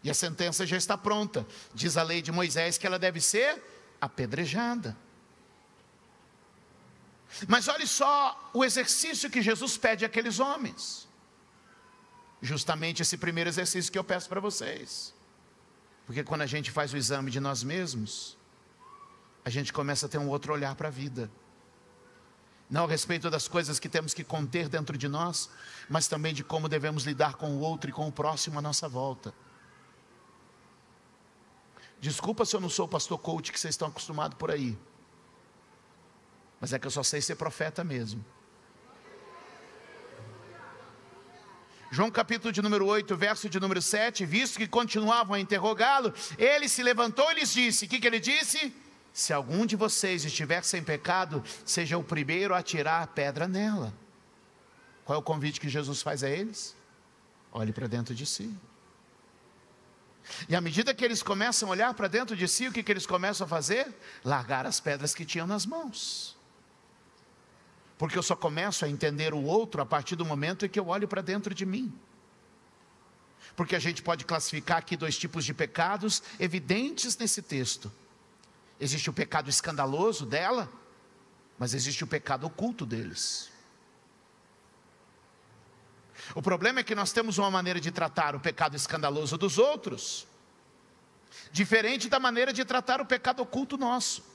E 0.02 0.10
a 0.10 0.14
sentença 0.14 0.66
já 0.66 0.76
está 0.76 0.98
pronta. 0.98 1.46
Diz 1.72 1.96
a 1.96 2.02
lei 2.02 2.20
de 2.20 2.32
Moisés 2.32 2.76
que 2.76 2.86
ela 2.86 2.98
deve 2.98 3.20
ser 3.20 3.62
apedrejada. 4.00 4.96
Mas 7.46 7.68
olhe 7.68 7.86
só 7.86 8.50
o 8.52 8.64
exercício 8.64 9.30
que 9.30 9.40
Jesus 9.40 9.78
pede 9.78 10.04
àqueles 10.04 10.40
homens. 10.40 11.08
Justamente 12.40 13.02
esse 13.02 13.16
primeiro 13.16 13.48
exercício 13.48 13.92
que 13.92 13.98
eu 13.98 14.04
peço 14.04 14.28
para 14.28 14.40
vocês. 14.40 15.14
Porque 16.12 16.24
quando 16.24 16.42
a 16.42 16.46
gente 16.46 16.70
faz 16.70 16.92
o 16.92 16.96
exame 16.98 17.30
de 17.30 17.40
nós 17.40 17.62
mesmos, 17.62 18.36
a 19.42 19.48
gente 19.48 19.72
começa 19.72 20.04
a 20.04 20.08
ter 20.10 20.18
um 20.18 20.28
outro 20.28 20.52
olhar 20.52 20.74
para 20.74 20.88
a 20.88 20.90
vida. 20.90 21.30
Não 22.68 22.84
a 22.84 22.86
respeito 22.86 23.30
das 23.30 23.48
coisas 23.48 23.80
que 23.80 23.88
temos 23.88 24.12
que 24.12 24.22
conter 24.22 24.68
dentro 24.68 24.98
de 24.98 25.08
nós, 25.08 25.48
mas 25.88 26.08
também 26.08 26.34
de 26.34 26.44
como 26.44 26.68
devemos 26.68 27.04
lidar 27.04 27.36
com 27.36 27.52
o 27.52 27.60
outro 27.60 27.88
e 27.88 27.94
com 27.94 28.06
o 28.06 28.12
próximo 28.12 28.58
à 28.58 28.62
nossa 28.62 28.86
volta. 28.86 29.32
Desculpa 31.98 32.44
se 32.44 32.54
eu 32.54 32.60
não 32.60 32.68
sou 32.68 32.84
o 32.84 32.88
pastor 32.90 33.18
coach 33.18 33.50
que 33.50 33.58
vocês 33.58 33.72
estão 33.72 33.88
acostumados 33.88 34.36
por 34.36 34.50
aí. 34.50 34.78
Mas 36.60 36.74
é 36.74 36.78
que 36.78 36.86
eu 36.86 36.90
só 36.90 37.02
sei 37.02 37.22
ser 37.22 37.36
profeta 37.36 37.82
mesmo. 37.82 38.22
João 41.94 42.10
capítulo 42.10 42.50
de 42.50 42.62
número 42.62 42.86
8, 42.86 43.14
verso 43.18 43.50
de 43.50 43.60
número 43.60 43.82
7, 43.82 44.24
visto 44.24 44.56
que 44.56 44.66
continuavam 44.66 45.34
a 45.34 45.38
interrogá-lo, 45.38 46.10
ele 46.38 46.66
se 46.66 46.82
levantou 46.82 47.30
e 47.30 47.34
lhes 47.34 47.52
disse: 47.52 47.84
O 47.84 47.88
que, 47.88 48.00
que 48.00 48.06
ele 48.06 48.18
disse? 48.18 48.74
Se 49.12 49.30
algum 49.30 49.66
de 49.66 49.76
vocês 49.76 50.24
estiver 50.24 50.64
sem 50.64 50.82
pecado, 50.82 51.44
seja 51.66 51.98
o 51.98 52.02
primeiro 52.02 52.54
a 52.54 52.62
tirar 52.62 53.02
a 53.02 53.06
pedra 53.06 53.46
nela. 53.46 53.92
Qual 55.04 55.16
é 55.16 55.20
o 55.20 55.22
convite 55.22 55.60
que 55.60 55.68
Jesus 55.68 56.00
faz 56.00 56.24
a 56.24 56.30
eles? 56.30 56.74
Olhe 57.52 57.74
para 57.74 57.86
dentro 57.86 58.14
de 58.14 58.24
si. 58.24 58.50
E 60.48 60.56
à 60.56 60.62
medida 60.62 60.94
que 60.94 61.04
eles 61.04 61.22
começam 61.22 61.68
a 61.68 61.72
olhar 61.72 61.92
para 61.92 62.08
dentro 62.08 62.34
de 62.34 62.48
si, 62.48 62.68
o 62.68 62.72
que, 62.72 62.82
que 62.82 62.90
eles 62.90 63.04
começam 63.04 63.44
a 63.44 63.48
fazer? 63.48 63.86
Largar 64.24 64.64
as 64.64 64.80
pedras 64.80 65.14
que 65.14 65.26
tinham 65.26 65.46
nas 65.46 65.66
mãos. 65.66 66.38
Porque 68.02 68.18
eu 68.18 68.22
só 68.24 68.34
começo 68.34 68.84
a 68.84 68.88
entender 68.88 69.32
o 69.32 69.44
outro 69.44 69.80
a 69.80 69.86
partir 69.86 70.16
do 70.16 70.24
momento 70.24 70.66
em 70.66 70.68
que 70.68 70.80
eu 70.80 70.88
olho 70.88 71.06
para 71.06 71.22
dentro 71.22 71.54
de 71.54 71.64
mim. 71.64 71.96
Porque 73.54 73.76
a 73.76 73.78
gente 73.78 74.02
pode 74.02 74.24
classificar 74.24 74.78
aqui 74.78 74.96
dois 74.96 75.16
tipos 75.16 75.44
de 75.44 75.54
pecados 75.54 76.20
evidentes 76.40 77.16
nesse 77.16 77.40
texto. 77.40 77.92
Existe 78.80 79.08
o 79.08 79.12
pecado 79.12 79.48
escandaloso 79.48 80.26
dela, 80.26 80.68
mas 81.56 81.74
existe 81.74 82.02
o 82.02 82.06
pecado 82.08 82.44
oculto 82.44 82.84
deles. 82.84 83.52
O 86.34 86.42
problema 86.42 86.80
é 86.80 86.82
que 86.82 86.96
nós 86.96 87.12
temos 87.12 87.38
uma 87.38 87.52
maneira 87.52 87.80
de 87.80 87.92
tratar 87.92 88.34
o 88.34 88.40
pecado 88.40 88.74
escandaloso 88.74 89.38
dos 89.38 89.58
outros, 89.58 90.26
diferente 91.52 92.08
da 92.08 92.18
maneira 92.18 92.52
de 92.52 92.64
tratar 92.64 93.00
o 93.00 93.06
pecado 93.06 93.42
oculto 93.42 93.76
nosso. 93.78 94.31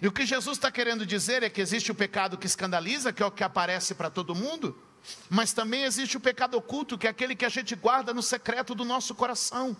E 0.00 0.08
o 0.08 0.12
que 0.12 0.24
Jesus 0.24 0.56
está 0.56 0.70
querendo 0.70 1.04
dizer 1.04 1.42
é 1.42 1.50
que 1.50 1.60
existe 1.60 1.90
o 1.90 1.94
pecado 1.94 2.38
que 2.38 2.46
escandaliza, 2.46 3.12
que 3.12 3.22
é 3.22 3.26
o 3.26 3.30
que 3.30 3.44
aparece 3.44 3.94
para 3.94 4.10
todo 4.10 4.34
mundo, 4.34 4.76
mas 5.28 5.52
também 5.52 5.84
existe 5.84 6.16
o 6.16 6.20
pecado 6.20 6.56
oculto, 6.56 6.96
que 6.96 7.06
é 7.06 7.10
aquele 7.10 7.34
que 7.34 7.44
a 7.44 7.48
gente 7.48 7.74
guarda 7.74 8.14
no 8.14 8.22
secreto 8.22 8.74
do 8.74 8.84
nosso 8.84 9.14
coração. 9.14 9.76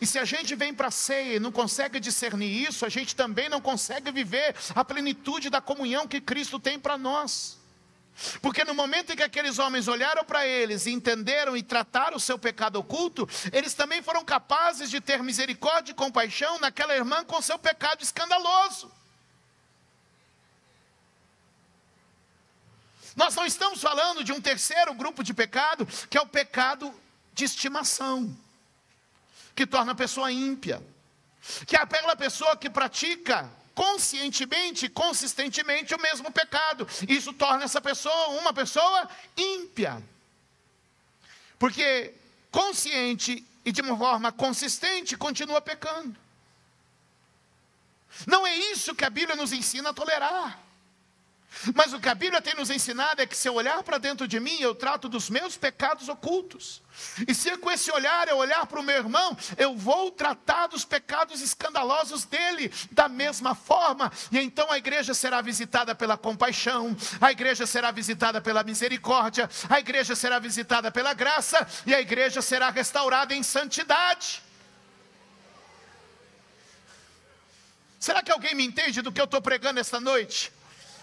E 0.00 0.06
se 0.06 0.18
a 0.18 0.24
gente 0.24 0.54
vem 0.54 0.72
para 0.72 0.88
a 0.88 0.90
ceia 0.90 1.36
e 1.36 1.40
não 1.40 1.52
consegue 1.52 2.00
discernir 2.00 2.68
isso, 2.68 2.86
a 2.86 2.88
gente 2.88 3.14
também 3.14 3.48
não 3.48 3.60
consegue 3.60 4.10
viver 4.10 4.54
a 4.74 4.84
plenitude 4.84 5.50
da 5.50 5.60
comunhão 5.60 6.06
que 6.06 6.20
Cristo 6.20 6.58
tem 6.58 6.78
para 6.78 6.96
nós. 6.96 7.58
Porque 8.42 8.64
no 8.64 8.74
momento 8.74 9.12
em 9.12 9.16
que 9.16 9.22
aqueles 9.22 9.58
homens 9.58 9.86
olharam 9.86 10.24
para 10.24 10.46
eles 10.46 10.86
e 10.86 10.90
entenderam 10.90 11.56
e 11.56 11.62
trataram 11.62 12.16
o 12.16 12.20
seu 12.20 12.38
pecado 12.38 12.76
oculto, 12.76 13.28
eles 13.52 13.74
também 13.74 14.02
foram 14.02 14.24
capazes 14.24 14.90
de 14.90 15.00
ter 15.00 15.22
misericórdia 15.22 15.92
e 15.92 15.94
compaixão 15.94 16.58
naquela 16.58 16.96
irmã 16.96 17.24
com 17.24 17.40
seu 17.40 17.58
pecado 17.58 18.02
escandaloso. 18.02 18.90
Nós 23.18 23.34
não 23.34 23.44
estamos 23.44 23.80
falando 23.80 24.22
de 24.22 24.30
um 24.30 24.40
terceiro 24.40 24.94
grupo 24.94 25.24
de 25.24 25.34
pecado, 25.34 25.84
que 26.08 26.16
é 26.16 26.20
o 26.20 26.26
pecado 26.26 26.94
de 27.34 27.44
estimação, 27.44 28.32
que 29.56 29.66
torna 29.66 29.90
a 29.90 29.94
pessoa 29.96 30.30
ímpia, 30.30 30.80
que 31.66 31.74
é 31.74 31.80
aquela 31.80 32.14
pessoa 32.14 32.56
que 32.56 32.70
pratica 32.70 33.50
conscientemente, 33.74 34.88
consistentemente 34.88 35.96
o 35.96 36.00
mesmo 36.00 36.30
pecado. 36.30 36.86
Isso 37.08 37.32
torna 37.32 37.64
essa 37.64 37.80
pessoa 37.80 38.28
uma 38.40 38.52
pessoa 38.52 39.08
ímpia. 39.36 40.00
Porque 41.58 42.14
consciente 42.52 43.44
e 43.64 43.72
de 43.72 43.80
uma 43.80 43.98
forma 43.98 44.30
consistente 44.30 45.16
continua 45.16 45.60
pecando. 45.60 46.16
Não 48.28 48.46
é 48.46 48.54
isso 48.54 48.94
que 48.94 49.04
a 49.04 49.10
Bíblia 49.10 49.34
nos 49.34 49.52
ensina 49.52 49.90
a 49.90 49.92
tolerar. 49.92 50.67
Mas 51.74 51.92
o 51.92 52.00
que 52.00 52.08
a 52.08 52.14
Bíblia 52.14 52.40
tem 52.40 52.54
nos 52.54 52.70
ensinado 52.70 53.20
é 53.20 53.26
que 53.26 53.36
se 53.36 53.48
eu 53.48 53.54
olhar 53.54 53.82
para 53.82 53.98
dentro 53.98 54.28
de 54.28 54.38
mim, 54.38 54.60
eu 54.60 54.74
trato 54.74 55.08
dos 55.08 55.28
meus 55.28 55.56
pecados 55.56 56.08
ocultos. 56.08 56.82
E 57.26 57.34
se 57.34 57.56
com 57.58 57.70
esse 57.70 57.90
olhar 57.90 58.28
eu 58.28 58.36
olhar 58.36 58.66
para 58.66 58.80
o 58.80 58.82
meu 58.82 58.96
irmão, 58.96 59.36
eu 59.56 59.76
vou 59.76 60.10
tratar 60.10 60.68
dos 60.68 60.84
pecados 60.84 61.40
escandalosos 61.40 62.24
dele 62.24 62.72
da 62.90 63.08
mesma 63.08 63.54
forma. 63.54 64.12
E 64.30 64.38
então 64.38 64.70
a 64.70 64.78
igreja 64.78 65.14
será 65.14 65.40
visitada 65.40 65.94
pela 65.94 66.16
compaixão, 66.16 66.96
a 67.20 67.30
igreja 67.30 67.66
será 67.66 67.90
visitada 67.90 68.40
pela 68.40 68.62
misericórdia, 68.62 69.48
a 69.68 69.78
igreja 69.78 70.14
será 70.14 70.38
visitada 70.38 70.90
pela 70.90 71.12
graça 71.14 71.66
e 71.86 71.94
a 71.94 72.00
igreja 72.00 72.40
será 72.42 72.70
restaurada 72.70 73.34
em 73.34 73.42
santidade. 73.42 74.42
Será 77.98 78.22
que 78.22 78.30
alguém 78.30 78.54
me 78.54 78.64
entende 78.64 79.02
do 79.02 79.10
que 79.10 79.20
eu 79.20 79.24
estou 79.24 79.42
pregando 79.42 79.80
esta 79.80 79.98
noite? 79.98 80.52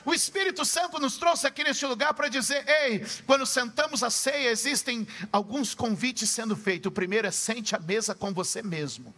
O 0.06 0.14
Espírito 0.14 0.64
Santo 0.64 1.00
nos 1.00 1.18
trouxe 1.18 1.48
aqui 1.48 1.64
neste 1.64 1.86
lugar 1.86 2.14
para 2.14 2.30
dizer: 2.30 2.64
ei, 2.68 3.04
quando 3.26 3.46
sentamos 3.46 4.04
a 4.04 4.10
ceia, 4.12 4.52
existem 4.52 5.08
alguns 5.32 5.74
convites 5.74 6.30
sendo 6.30 6.56
feitos. 6.56 6.90
O 6.90 6.92
primeiro 6.92 7.28
é 7.28 7.32
sente 7.32 7.76
à 7.76 7.80
mesa 7.80 8.14
com 8.14 8.32
você 8.32 8.62
mesmo, 8.62 9.14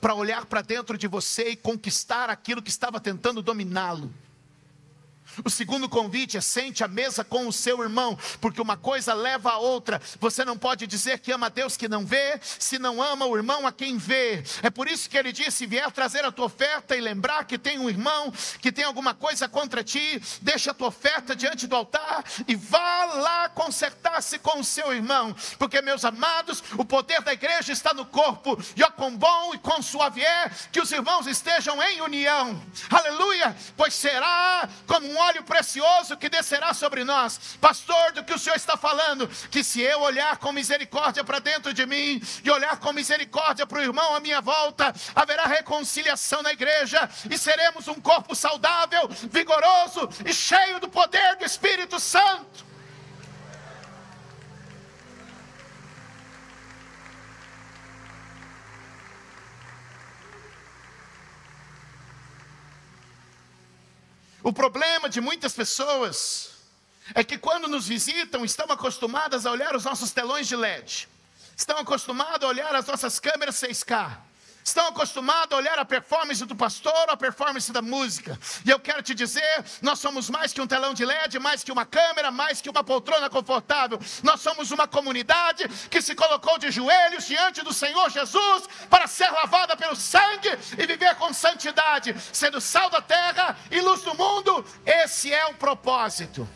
para 0.00 0.14
olhar 0.14 0.46
para 0.46 0.62
dentro 0.62 0.96
de 0.96 1.08
você 1.08 1.50
e 1.50 1.56
conquistar 1.56 2.30
aquilo 2.30 2.62
que 2.62 2.70
estava 2.70 3.00
tentando 3.00 3.42
dominá-lo. 3.42 4.12
O 5.42 5.50
segundo 5.50 5.88
convite 5.88 6.36
é 6.36 6.40
sente 6.40 6.84
à 6.84 6.88
mesa 6.88 7.24
com 7.24 7.46
o 7.46 7.52
seu 7.52 7.82
irmão, 7.82 8.18
porque 8.40 8.60
uma 8.60 8.76
coisa 8.76 9.14
leva 9.14 9.50
a 9.50 9.58
outra. 9.58 10.00
Você 10.20 10.44
não 10.44 10.56
pode 10.56 10.86
dizer 10.86 11.18
que 11.18 11.32
ama 11.32 11.46
a 11.46 11.48
Deus 11.48 11.76
que 11.76 11.88
não 11.88 12.04
vê, 12.04 12.38
se 12.42 12.78
não 12.78 13.02
ama 13.02 13.26
o 13.26 13.36
irmão 13.36 13.66
a 13.66 13.72
quem 13.72 13.96
vê. 13.96 14.42
É 14.62 14.70
por 14.70 14.88
isso 14.88 15.08
que 15.08 15.16
ele 15.16 15.32
disse: 15.32 15.66
vier 15.66 15.90
trazer 15.90 16.24
a 16.24 16.32
tua 16.32 16.46
oferta 16.46 16.96
e 16.96 17.00
lembrar 17.00 17.44
que 17.44 17.58
tem 17.58 17.78
um 17.78 17.88
irmão 17.88 18.32
que 18.60 18.70
tem 18.70 18.84
alguma 18.84 19.14
coisa 19.14 19.48
contra 19.48 19.82
ti, 19.82 20.22
deixa 20.40 20.70
a 20.70 20.74
tua 20.74 20.88
oferta 20.88 21.34
diante 21.34 21.66
do 21.66 21.74
altar 21.74 22.24
e 22.46 22.54
vá 22.54 23.04
lá 23.04 23.48
consertar-se 23.48 24.38
com 24.38 24.60
o 24.60 24.64
seu 24.64 24.92
irmão. 24.92 25.34
Porque, 25.58 25.80
meus 25.82 26.04
amados, 26.04 26.62
o 26.76 26.84
poder 26.84 27.22
da 27.22 27.32
igreja 27.32 27.72
está 27.72 27.92
no 27.94 28.04
corpo, 28.04 28.58
e 28.76 28.82
ó, 28.82 28.90
com 28.90 29.16
bom 29.16 29.54
e 29.54 29.58
com 29.58 29.80
suave 29.82 30.22
é 30.22 30.50
que 30.70 30.80
os 30.80 30.90
irmãos 30.92 31.26
estejam 31.26 31.82
em 31.82 32.00
união. 32.00 32.62
Aleluia! 32.90 33.56
Pois 33.76 33.94
será 33.94 34.68
como 34.86 35.08
um 35.08 35.22
óleo 35.24 35.42
precioso 35.42 36.16
que 36.16 36.28
descerá 36.28 36.74
sobre 36.74 37.04
nós. 37.04 37.56
Pastor, 37.60 38.12
do 38.12 38.24
que 38.24 38.34
o 38.34 38.38
Senhor 38.38 38.56
está 38.56 38.76
falando? 38.76 39.28
Que 39.50 39.64
se 39.64 39.80
eu 39.80 40.00
olhar 40.00 40.36
com 40.38 40.52
misericórdia 40.52 41.24
para 41.24 41.38
dentro 41.38 41.72
de 41.72 41.86
mim 41.86 42.20
e 42.42 42.50
olhar 42.50 42.78
com 42.78 42.92
misericórdia 42.92 43.66
para 43.66 43.78
o 43.78 43.82
irmão 43.82 44.14
à 44.14 44.20
minha 44.20 44.40
volta, 44.40 44.94
haverá 45.14 45.44
reconciliação 45.46 46.42
na 46.42 46.52
igreja 46.52 47.08
e 47.30 47.38
seremos 47.38 47.88
um 47.88 47.94
corpo 47.94 48.34
saudável, 48.34 49.08
vigoroso 49.30 50.08
e 50.24 50.32
cheio 50.32 50.78
do 50.80 50.88
poder 50.88 51.36
do 51.36 51.44
Espírito 51.44 51.98
Santo. 51.98 52.73
O 64.44 64.52
problema 64.52 65.08
de 65.08 65.22
muitas 65.22 65.54
pessoas 65.54 66.50
é 67.14 67.24
que 67.24 67.38
quando 67.38 67.66
nos 67.66 67.88
visitam, 67.88 68.44
estão 68.44 68.66
acostumadas 68.70 69.46
a 69.46 69.50
olhar 69.50 69.74
os 69.74 69.84
nossos 69.84 70.12
telões 70.12 70.46
de 70.46 70.54
LED, 70.54 71.08
estão 71.56 71.78
acostumadas 71.78 72.42
a 72.42 72.48
olhar 72.48 72.74
as 72.74 72.86
nossas 72.86 73.18
câmeras 73.18 73.56
6K, 73.56 74.18
estão 74.64 74.88
acostumados 74.88 75.52
a 75.52 75.56
olhar 75.56 75.78
a 75.78 75.84
performance 75.84 76.44
do 76.46 76.56
pastor, 76.56 77.10
a 77.10 77.16
performance 77.16 77.70
da 77.70 77.82
música. 77.82 78.38
E 78.64 78.70
eu 78.70 78.80
quero 78.80 79.02
te 79.02 79.14
dizer, 79.14 79.64
nós 79.82 79.98
somos 79.98 80.30
mais 80.30 80.54
que 80.54 80.60
um 80.60 80.66
telão 80.66 80.94
de 80.94 81.04
LED, 81.04 81.38
mais 81.38 81.62
que 81.62 81.70
uma 81.70 81.84
câmera, 81.84 82.30
mais 82.30 82.62
que 82.62 82.70
uma 82.70 82.82
poltrona 82.82 83.28
confortável. 83.28 84.00
Nós 84.22 84.40
somos 84.40 84.70
uma 84.70 84.88
comunidade 84.88 85.68
que 85.90 86.00
se 86.00 86.14
colocou 86.14 86.58
de 86.58 86.70
joelhos 86.70 87.26
diante 87.26 87.62
do 87.62 87.74
Senhor 87.74 88.08
Jesus 88.08 88.64
para 88.88 89.06
ser 89.06 89.30
lavada 89.30 89.76
pelo 89.76 89.94
sangue 89.94 90.48
e 90.78 90.86
viver 90.86 91.14
com 91.16 91.32
santidade, 91.34 92.16
sendo 92.32 92.60
sal 92.60 92.88
da 92.88 93.02
terra 93.02 93.56
e 93.70 93.80
luz 93.82 94.00
do 94.02 94.14
mundo. 94.14 94.64
Esse 94.86 95.32
é 95.32 95.44
o 95.46 95.54
propósito. 95.54 96.48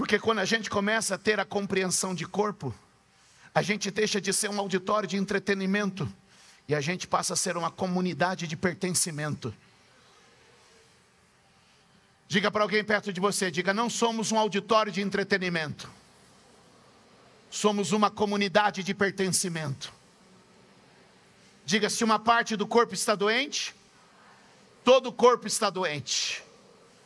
Porque 0.00 0.18
quando 0.18 0.38
a 0.38 0.46
gente 0.46 0.70
começa 0.70 1.16
a 1.16 1.18
ter 1.18 1.38
a 1.38 1.44
compreensão 1.44 2.14
de 2.14 2.26
corpo, 2.26 2.74
a 3.54 3.60
gente 3.60 3.90
deixa 3.90 4.18
de 4.18 4.32
ser 4.32 4.48
um 4.48 4.58
auditório 4.58 5.06
de 5.06 5.18
entretenimento 5.18 6.10
e 6.66 6.74
a 6.74 6.80
gente 6.80 7.06
passa 7.06 7.34
a 7.34 7.36
ser 7.36 7.54
uma 7.54 7.70
comunidade 7.70 8.46
de 8.46 8.56
pertencimento. 8.56 9.54
Diga 12.26 12.50
para 12.50 12.62
alguém 12.62 12.82
perto 12.82 13.12
de 13.12 13.20
você, 13.20 13.50
diga: 13.50 13.74
não 13.74 13.90
somos 13.90 14.32
um 14.32 14.38
auditório 14.38 14.90
de 14.90 15.02
entretenimento. 15.02 15.86
Somos 17.50 17.92
uma 17.92 18.10
comunidade 18.10 18.82
de 18.82 18.94
pertencimento. 18.94 19.92
Diga: 21.66 21.90
se 21.90 22.02
uma 22.02 22.18
parte 22.18 22.56
do 22.56 22.66
corpo 22.66 22.94
está 22.94 23.14
doente, 23.14 23.74
todo 24.82 25.10
o 25.10 25.12
corpo 25.12 25.46
está 25.46 25.68
doente. 25.68 26.42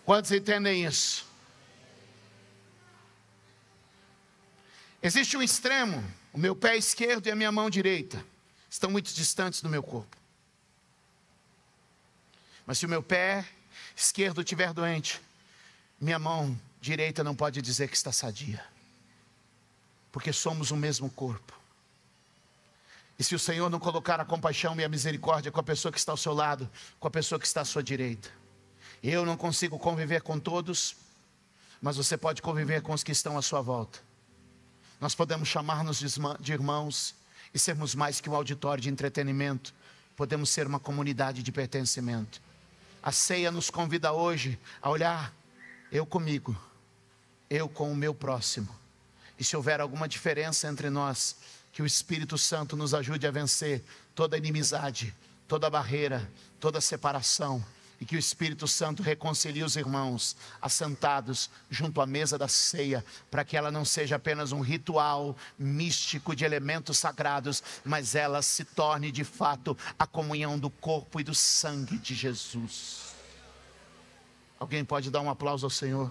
Quantos 0.05 0.31
entendem 0.31 0.85
isso? 0.85 1.34
Existe 5.05 5.37
um 5.37 5.43
extremo, 5.43 6.03
o 6.33 6.38
meu 6.38 6.57
pé 6.57 6.79
esquerdo 6.79 7.27
e 7.27 7.31
a 7.31 7.37
minha 7.37 7.53
mão 7.53 7.69
direita 7.69 8.25
estão 8.71 8.90
muito 8.90 9.12
distantes 9.12 9.61
do 9.61 9.69
meu 9.69 9.83
corpo. 9.83 10.17
Mas 12.64 12.79
se 12.79 12.87
o 12.87 12.88
meu 12.88 13.03
pé 13.03 13.47
esquerdo 13.95 14.40
estiver 14.40 14.73
doente, 14.73 15.21
minha 16.01 16.19
mão 16.19 16.59
direita 16.81 17.23
não 17.23 17.37
pode 17.37 17.61
dizer 17.61 17.88
que 17.88 17.97
está 17.99 18.11
sadia, 18.12 18.64
porque 20.11 20.33
somos 20.33 20.71
o 20.71 20.77
mesmo 20.77 21.11
corpo. 21.11 21.53
E 23.19 23.23
se 23.23 23.35
o 23.35 23.38
Senhor 23.38 23.69
não 23.69 23.79
colocar 23.79 24.19
a 24.19 24.25
compaixão 24.25 24.75
e 24.81 24.85
a 24.85 24.88
misericórdia 24.88 25.53
com 25.53 25.61
a 25.61 25.62
pessoa 25.62 25.93
que 25.93 25.99
está 25.99 26.12
ao 26.12 26.17
seu 26.17 26.33
lado, 26.33 26.67
com 26.99 27.09
a 27.09 27.11
pessoa 27.11 27.38
que 27.38 27.47
está 27.47 27.61
à 27.61 27.64
sua 27.67 27.83
direita, 27.83 28.31
eu 29.03 29.27
não 29.27 29.37
consigo 29.37 29.79
conviver 29.79 30.23
com 30.23 30.40
todos, 30.40 30.97
mas 31.79 31.99
você 31.99 32.17
pode 32.17 32.40
conviver 32.40 32.81
com 32.81 32.95
os 32.95 33.05
que 33.05 33.12
estão 33.12 33.37
à 33.37 33.43
sua 33.43 33.61
volta. 33.61 34.13
Nós 35.01 35.15
podemos 35.15 35.49
chamar-nos 35.49 35.99
de 36.41 36.53
irmãos 36.53 37.15
e 37.53 37.59
sermos 37.59 37.95
mais 37.95 38.21
que 38.21 38.29
um 38.29 38.35
auditório 38.35 38.83
de 38.83 38.89
entretenimento. 38.89 39.75
Podemos 40.17 40.51
ser 40.51 40.67
uma 40.67 40.81
comunidade 40.81 41.43
de 41.43 41.53
pertencimento. 41.53 42.41
A 43.03 43.13
ceia 43.13 43.51
nos 43.51 43.71
convida 43.71 44.13
hoje 44.13 44.59
a 44.81 44.89
olhar 44.91 45.33
eu 45.93 46.05
comigo, 46.05 46.57
eu 47.49 47.69
com 47.69 47.93
o 47.93 47.97
meu 47.97 48.15
próximo. 48.15 48.75
E 49.39 49.45
se 49.45 49.57
houver 49.57 49.81
alguma 49.81 50.09
diferença 50.09 50.69
entre 50.69 50.91
nós, 50.91 51.37
que 51.73 51.83
o 51.83 51.87
Espírito 51.87 52.39
Santo 52.39 52.77
nos 52.77 52.95
ajude 52.95 53.27
a 53.27 53.31
vencer 53.31 53.85
toda 54.15 54.39
inimizade, 54.39 55.15
toda 55.47 55.69
barreira, 55.69 56.29
toda 56.59 56.81
separação 56.81 57.65
e 58.01 58.05
que 58.05 58.17
o 58.17 58.19
Espírito 58.19 58.67
Santo 58.67 59.03
reconcilie 59.03 59.63
os 59.63 59.77
irmãos 59.77 60.37
assentados 60.61 61.51
junto 61.71 62.01
à 62.01 62.07
mesa 62.07 62.37
da 62.37 62.49
ceia, 62.49 63.05
para 63.31 63.45
que 63.45 63.57
ela 63.57 63.71
não 63.71 63.85
seja 63.85 64.17
apenas 64.17 64.53
um 64.53 64.61
ritual 64.61 65.37
místico 65.59 66.35
de 66.35 66.45
elementos 66.45 66.99
sagrados, 66.99 67.63
mas 67.85 68.15
ela 68.15 68.43
se 68.43 68.65
torne 68.65 69.11
de 69.11 69.25
fato 69.25 69.77
a 69.99 70.07
comunhão 70.07 70.59
do 70.59 70.71
corpo 70.71 71.21
e 71.21 71.25
do 71.25 71.35
sangue 71.35 71.99
de 71.99 72.15
Jesus. 72.15 73.15
Alguém 74.59 74.85
pode 74.85 75.11
dar 75.11 75.21
um 75.21 75.31
aplauso 75.31 75.67
ao 75.67 75.71
Senhor? 75.71 76.11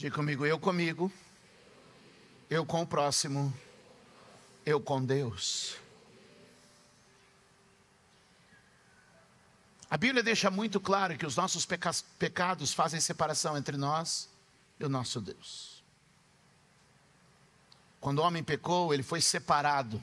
Diga 0.00 0.16
comigo, 0.16 0.46
eu 0.46 0.58
comigo, 0.58 1.12
eu 2.48 2.64
com 2.64 2.80
o 2.80 2.86
próximo, 2.86 3.52
eu 4.64 4.80
com 4.80 5.04
Deus. 5.04 5.76
A 9.90 9.98
Bíblia 9.98 10.22
deixa 10.22 10.50
muito 10.50 10.80
claro 10.80 11.18
que 11.18 11.26
os 11.26 11.36
nossos 11.36 11.68
pecados 12.18 12.72
fazem 12.72 12.98
separação 12.98 13.58
entre 13.58 13.76
nós 13.76 14.26
e 14.78 14.86
o 14.86 14.88
nosso 14.88 15.20
Deus. 15.20 15.84
Quando 18.00 18.20
o 18.20 18.22
homem 18.22 18.42
pecou, 18.42 18.94
ele 18.94 19.02
foi 19.02 19.20
separado. 19.20 20.02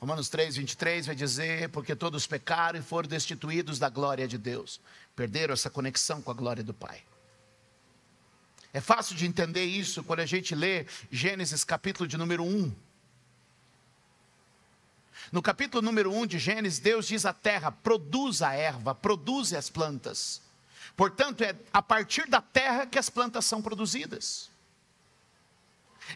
Romanos 0.00 0.30
3, 0.30 0.56
23 0.56 1.08
vai 1.08 1.14
dizer: 1.14 1.68
Porque 1.68 1.94
todos 1.94 2.26
pecaram 2.26 2.78
e 2.78 2.82
foram 2.82 3.06
destituídos 3.06 3.78
da 3.78 3.90
glória 3.90 4.26
de 4.26 4.38
Deus, 4.38 4.80
perderam 5.14 5.52
essa 5.52 5.68
conexão 5.68 6.22
com 6.22 6.30
a 6.30 6.34
glória 6.34 6.64
do 6.64 6.72
Pai. 6.72 7.04
É 8.74 8.80
fácil 8.80 9.14
de 9.14 9.24
entender 9.24 9.64
isso 9.64 10.02
quando 10.02 10.18
a 10.18 10.26
gente 10.26 10.52
lê 10.52 10.84
Gênesis 11.08 11.62
capítulo 11.62 12.08
de 12.08 12.16
número 12.16 12.42
1. 12.42 12.74
No 15.30 15.40
capítulo 15.40 15.80
número 15.80 16.12
1 16.12 16.26
de 16.26 16.38
Gênesis, 16.40 16.80
Deus 16.80 17.06
diz 17.06 17.24
à 17.24 17.32
terra: 17.32 17.70
produza 17.70 18.48
a 18.48 18.54
erva, 18.54 18.92
produza 18.92 19.56
as 19.56 19.70
plantas. 19.70 20.42
Portanto, 20.96 21.42
é 21.42 21.54
a 21.72 21.80
partir 21.80 22.28
da 22.28 22.40
terra 22.40 22.84
que 22.84 22.98
as 22.98 23.08
plantas 23.08 23.44
são 23.44 23.62
produzidas. 23.62 24.50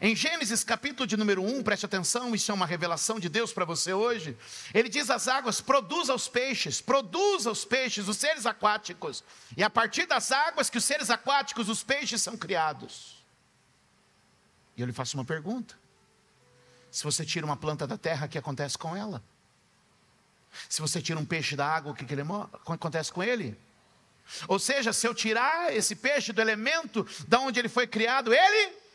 Em 0.00 0.14
Gênesis 0.14 0.62
capítulo 0.62 1.06
de 1.06 1.16
número 1.16 1.42
1, 1.42 1.62
preste 1.62 1.86
atenção, 1.86 2.34
isso 2.34 2.50
é 2.50 2.54
uma 2.54 2.66
revelação 2.66 3.18
de 3.18 3.28
Deus 3.28 3.52
para 3.52 3.64
você 3.64 3.92
hoje. 3.92 4.36
Ele 4.72 4.88
diz 4.88 5.10
às 5.10 5.26
águas: 5.26 5.60
produza 5.60 6.14
os 6.14 6.28
peixes, 6.28 6.80
produza 6.80 7.50
os 7.50 7.64
peixes, 7.64 8.06
os 8.06 8.16
seres 8.16 8.46
aquáticos. 8.46 9.24
E 9.56 9.62
a 9.62 9.70
partir 9.70 10.06
das 10.06 10.30
águas 10.30 10.70
que 10.70 10.78
os 10.78 10.84
seres 10.84 11.10
aquáticos, 11.10 11.68
os 11.68 11.82
peixes 11.82 12.22
são 12.22 12.36
criados. 12.36 13.24
E 14.76 14.80
eu 14.80 14.86
lhe 14.86 14.92
faço 14.92 15.16
uma 15.16 15.24
pergunta: 15.24 15.74
se 16.90 17.02
você 17.02 17.24
tira 17.24 17.44
uma 17.44 17.56
planta 17.56 17.86
da 17.86 17.98
terra, 17.98 18.26
o 18.26 18.28
que 18.28 18.38
acontece 18.38 18.78
com 18.78 18.94
ela? 18.94 19.22
Se 20.68 20.80
você 20.80 21.02
tira 21.02 21.18
um 21.18 21.24
peixe 21.24 21.56
da 21.56 21.66
água, 21.66 21.92
o 21.92 21.94
que, 21.94 22.04
que 22.04 22.14
ele, 22.14 22.22
acontece 22.66 23.12
com 23.12 23.22
ele? 23.22 23.58
Ou 24.46 24.58
seja, 24.58 24.92
se 24.92 25.06
eu 25.06 25.14
tirar 25.14 25.74
esse 25.74 25.96
peixe 25.96 26.32
do 26.32 26.40
elemento 26.40 27.06
da 27.26 27.40
onde 27.40 27.58
ele 27.58 27.68
foi 27.68 27.86
criado, 27.86 28.32
ele. 28.32 28.87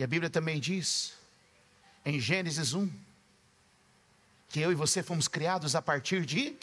E 0.00 0.02
a 0.02 0.06
Bíblia 0.06 0.30
também 0.30 0.58
diz, 0.58 1.12
em 2.06 2.18
Gênesis 2.18 2.72
1, 2.72 2.90
que 4.48 4.58
eu 4.58 4.72
e 4.72 4.74
você 4.74 5.02
fomos 5.02 5.28
criados 5.28 5.74
a 5.74 5.82
partir 5.82 6.24
de. 6.24 6.56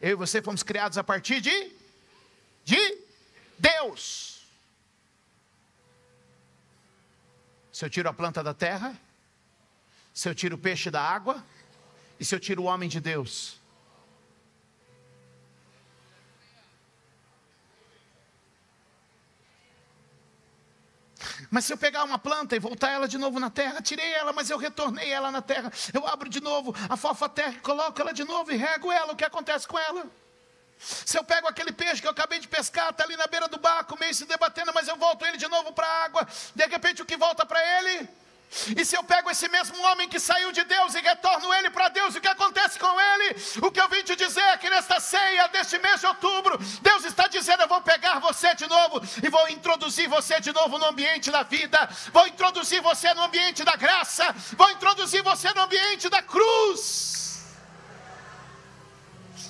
Eu 0.00 0.12
e 0.12 0.14
você 0.14 0.40
fomos 0.40 0.62
criados 0.62 0.96
a 0.96 1.04
partir 1.04 1.42
de. 1.42 1.70
De 2.64 2.98
Deus. 3.58 4.46
Se 7.70 7.84
eu 7.84 7.90
tiro 7.90 8.08
a 8.08 8.14
planta 8.14 8.42
da 8.42 8.54
terra, 8.54 8.98
se 10.14 10.30
eu 10.30 10.34
tiro 10.34 10.56
o 10.56 10.58
peixe 10.58 10.90
da 10.90 11.02
água, 11.02 11.44
e 12.18 12.24
se 12.24 12.34
eu 12.34 12.40
tiro 12.40 12.62
o 12.62 12.64
homem 12.64 12.88
de 12.88 13.00
Deus, 13.00 13.60
Mas 21.50 21.64
se 21.64 21.72
eu 21.72 21.76
pegar 21.76 22.04
uma 22.04 22.18
planta 22.18 22.56
e 22.56 22.58
voltar 22.58 22.90
ela 22.90 23.08
de 23.08 23.18
novo 23.18 23.38
na 23.38 23.50
terra, 23.50 23.80
tirei 23.82 24.12
ela, 24.14 24.32
mas 24.32 24.50
eu 24.50 24.58
retornei 24.58 25.10
ela 25.10 25.30
na 25.30 25.42
terra, 25.42 25.72
eu 25.92 26.06
abro 26.06 26.28
de 26.28 26.40
novo 26.40 26.74
a 26.88 26.96
fofa 26.96 27.28
terra, 27.28 27.54
coloco 27.62 28.00
ela 28.00 28.12
de 28.12 28.24
novo 28.24 28.52
e 28.52 28.56
rego 28.56 28.90
ela, 28.90 29.12
o 29.12 29.16
que 29.16 29.24
acontece 29.24 29.66
com 29.66 29.78
ela? 29.78 30.06
Se 30.78 31.16
eu 31.16 31.22
pego 31.22 31.46
aquele 31.46 31.72
peixe 31.72 32.00
que 32.00 32.06
eu 32.06 32.10
acabei 32.10 32.40
de 32.40 32.48
pescar, 32.48 32.90
está 32.90 33.04
ali 33.04 33.16
na 33.16 33.26
beira 33.26 33.46
do 33.48 33.58
barco, 33.58 33.98
meio 33.98 34.14
se 34.14 34.24
debatendo, 34.24 34.72
mas 34.74 34.88
eu 34.88 34.96
volto 34.96 35.24
ele 35.24 35.36
de 35.36 35.46
novo 35.46 35.72
para 35.72 35.86
a 35.86 36.04
água, 36.04 36.26
de 36.54 36.66
repente 36.66 37.02
o 37.02 37.06
que 37.06 37.16
volta 37.16 37.46
para 37.46 37.60
ele? 37.78 38.08
E 38.76 38.84
se 38.84 38.94
eu 38.94 39.02
pego 39.02 39.30
esse 39.30 39.48
mesmo 39.48 39.80
homem 39.86 40.08
que 40.08 40.20
saiu 40.20 40.52
de 40.52 40.62
Deus 40.64 40.94
e 40.94 41.00
retorno 41.00 41.52
ele 41.54 41.70
para 41.70 41.88
Deus, 41.88 42.14
o 42.14 42.20
que 42.20 42.28
acontece 42.28 42.78
com 42.78 43.00
ele? 43.00 43.36
O 43.62 43.70
que 43.70 43.80
eu 43.80 43.88
vim 43.88 44.02
te 44.02 44.14
dizer 44.14 44.42
é 44.42 44.58
que 44.58 44.68
nesta 44.68 45.00
ceia 45.00 45.48
deste 45.48 45.78
mês 45.78 46.00
de 46.00 46.06
outubro, 46.06 46.58
Deus 46.82 47.04
está 47.04 47.26
dizendo: 47.28 47.62
Eu 47.62 47.68
vou 47.68 47.80
pegar 47.80 48.18
você 48.18 48.54
de 48.54 48.68
novo 48.68 49.00
e 49.22 49.28
vou 49.30 49.48
introduzir 49.48 50.06
você 50.06 50.38
de 50.38 50.52
novo 50.52 50.78
no 50.78 50.86
ambiente 50.86 51.30
da 51.30 51.42
vida, 51.42 51.88
vou 52.12 52.26
introduzir 52.26 52.82
você 52.82 53.14
no 53.14 53.22
ambiente 53.22 53.64
da 53.64 53.74
graça, 53.74 54.34
vou 54.52 54.70
introduzir 54.70 55.22
você 55.22 55.52
no 55.54 55.62
ambiente 55.62 56.10
da 56.10 56.22
cruz. 56.22 57.22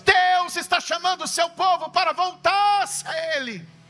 Deus 0.04 0.56
está 0.56 0.80
chamando 0.80 1.24
o 1.24 1.28
seu 1.28 1.50
povo 1.50 1.90
para 1.90 2.12
voltar-se 2.12 3.06
a 3.06 3.36
Ele. 3.36 3.81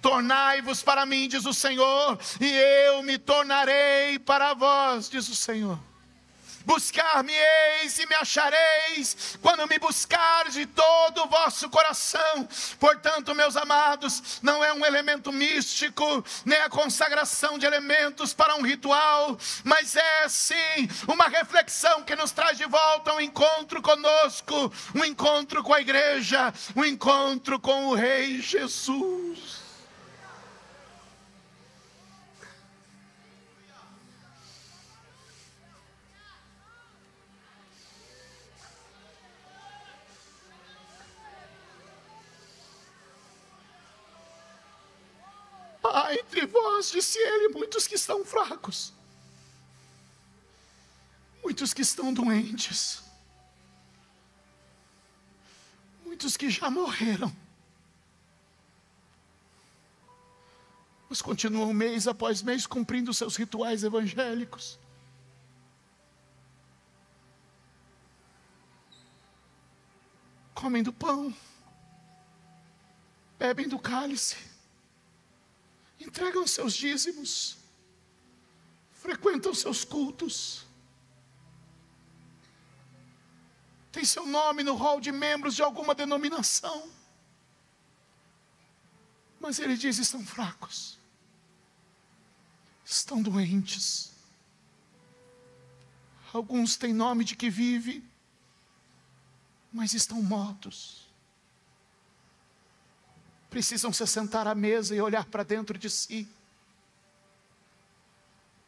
Tornai-vos 0.00 0.82
para 0.82 1.04
mim, 1.04 1.28
diz 1.28 1.44
o 1.44 1.52
Senhor, 1.52 2.18
e 2.40 2.48
eu 2.86 3.02
me 3.02 3.18
tornarei 3.18 4.18
para 4.18 4.54
vós, 4.54 5.08
diz 5.08 5.28
o 5.28 5.34
Senhor. 5.34 5.78
Buscar-me-eis 6.64 7.98
e 7.98 8.06
me 8.06 8.14
achareis, 8.16 9.38
quando 9.40 9.66
me 9.66 9.78
buscar 9.78 10.50
de 10.50 10.66
todo 10.66 11.22
o 11.22 11.26
vosso 11.26 11.70
coração. 11.70 12.46
Portanto, 12.78 13.34
meus 13.34 13.56
amados, 13.56 14.38
não 14.42 14.62
é 14.62 14.70
um 14.70 14.84
elemento 14.84 15.32
místico, 15.32 16.22
nem 16.44 16.60
a 16.60 16.68
consagração 16.68 17.58
de 17.58 17.64
elementos 17.64 18.34
para 18.34 18.54
um 18.54 18.60
ritual, 18.60 19.38
mas 19.64 19.96
é 19.96 20.28
sim 20.28 20.88
uma 21.06 21.26
reflexão 21.28 22.02
que 22.02 22.14
nos 22.14 22.32
traz 22.32 22.58
de 22.58 22.66
volta 22.66 23.14
um 23.14 23.20
encontro 23.20 23.80
conosco, 23.80 24.70
um 24.94 25.06
encontro 25.06 25.62
com 25.62 25.72
a 25.72 25.80
igreja, 25.80 26.52
um 26.76 26.84
encontro 26.84 27.58
com 27.58 27.86
o 27.86 27.94
Rei 27.94 28.42
Jesus. 28.42 29.67
Há 45.92 46.14
entre 46.14 46.46
vós, 46.46 46.90
disse 46.90 47.18
ele, 47.18 47.48
muitos 47.48 47.86
que 47.86 47.94
estão 47.94 48.24
fracos, 48.24 48.92
muitos 51.42 51.72
que 51.72 51.82
estão 51.82 52.12
doentes, 52.12 53.02
muitos 56.04 56.36
que 56.36 56.50
já 56.50 56.70
morreram, 56.70 57.34
mas 61.08 61.22
continuam 61.22 61.72
mês 61.72 62.06
após 62.06 62.42
mês 62.42 62.66
cumprindo 62.66 63.14
seus 63.14 63.36
rituais 63.36 63.82
evangélicos. 63.82 64.78
Comem 70.54 70.82
do 70.82 70.92
pão, 70.92 71.34
bebem 73.38 73.68
do 73.68 73.78
cálice, 73.78 74.36
entregam 76.08 76.46
seus 76.46 76.72
dízimos, 76.72 77.58
frequentam 78.92 79.52
seus 79.54 79.84
cultos, 79.84 80.64
tem 83.92 84.04
seu 84.06 84.24
nome 84.26 84.62
no 84.62 84.74
hall 84.74 85.00
de 85.00 85.12
membros 85.12 85.54
de 85.54 85.62
alguma 85.62 85.94
denominação, 85.94 86.90
mas 89.38 89.58
ele 89.58 89.76
diz: 89.76 89.98
estão 89.98 90.24
fracos, 90.24 90.98
estão 92.82 93.20
doentes, 93.22 94.12
alguns 96.32 96.78
têm 96.78 96.94
nome 96.94 97.22
de 97.22 97.36
que 97.36 97.50
vive, 97.50 98.02
mas 99.70 99.92
estão 99.92 100.22
mortos 100.22 101.07
precisam 103.58 103.92
se 103.92 104.06
sentar 104.06 104.46
à 104.46 104.54
mesa 104.54 104.94
e 104.94 105.00
olhar 105.00 105.24
para 105.24 105.42
dentro 105.42 105.76
de 105.76 105.90
si. 105.90 106.28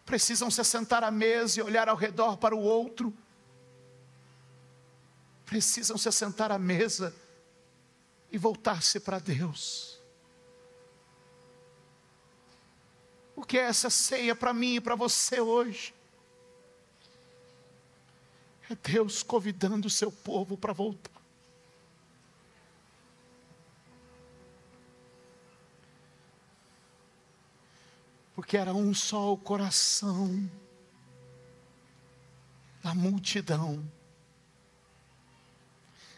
Precisam 0.04 0.50
se 0.50 0.64
sentar 0.64 1.04
à 1.04 1.12
mesa 1.12 1.60
e 1.60 1.62
olhar 1.62 1.88
ao 1.88 1.94
redor 1.94 2.36
para 2.38 2.56
o 2.56 2.58
outro. 2.58 3.14
Precisam 5.46 5.96
se 5.96 6.10
sentar 6.10 6.50
à 6.50 6.58
mesa 6.58 7.14
e 8.32 8.36
voltar-se 8.36 8.98
para 8.98 9.20
Deus. 9.20 9.96
O 13.36 13.44
que 13.44 13.58
é 13.58 13.62
essa 13.62 13.90
ceia 13.90 14.34
para 14.34 14.52
mim 14.52 14.74
e 14.74 14.80
para 14.80 14.96
você 14.96 15.40
hoje? 15.40 15.94
É 18.68 18.74
Deus 18.74 19.22
convidando 19.22 19.86
o 19.86 19.90
seu 19.90 20.10
povo 20.10 20.56
para 20.58 20.72
voltar. 20.72 21.19
Porque 28.40 28.56
era 28.56 28.72
um 28.72 28.94
só 28.94 29.34
o 29.34 29.36
coração 29.36 30.50
da 32.82 32.94
multidão. 32.94 33.86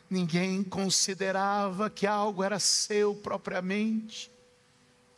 Ninguém 0.08 0.62
considerava 0.62 1.90
que 1.90 2.06
algo 2.06 2.44
era 2.44 2.60
seu 2.60 3.12
propriamente, 3.12 4.30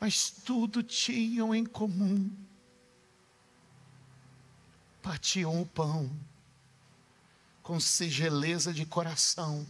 mas 0.01 0.31
tudo 0.31 0.83
tinham 0.83 1.55
em 1.55 1.67
comum. 1.67 2.35
Partiam 5.03 5.61
o 5.61 5.67
pão 5.67 6.11
com 7.63 7.79
singeleza 7.79 8.73
de 8.73 8.87
coração 8.87 9.67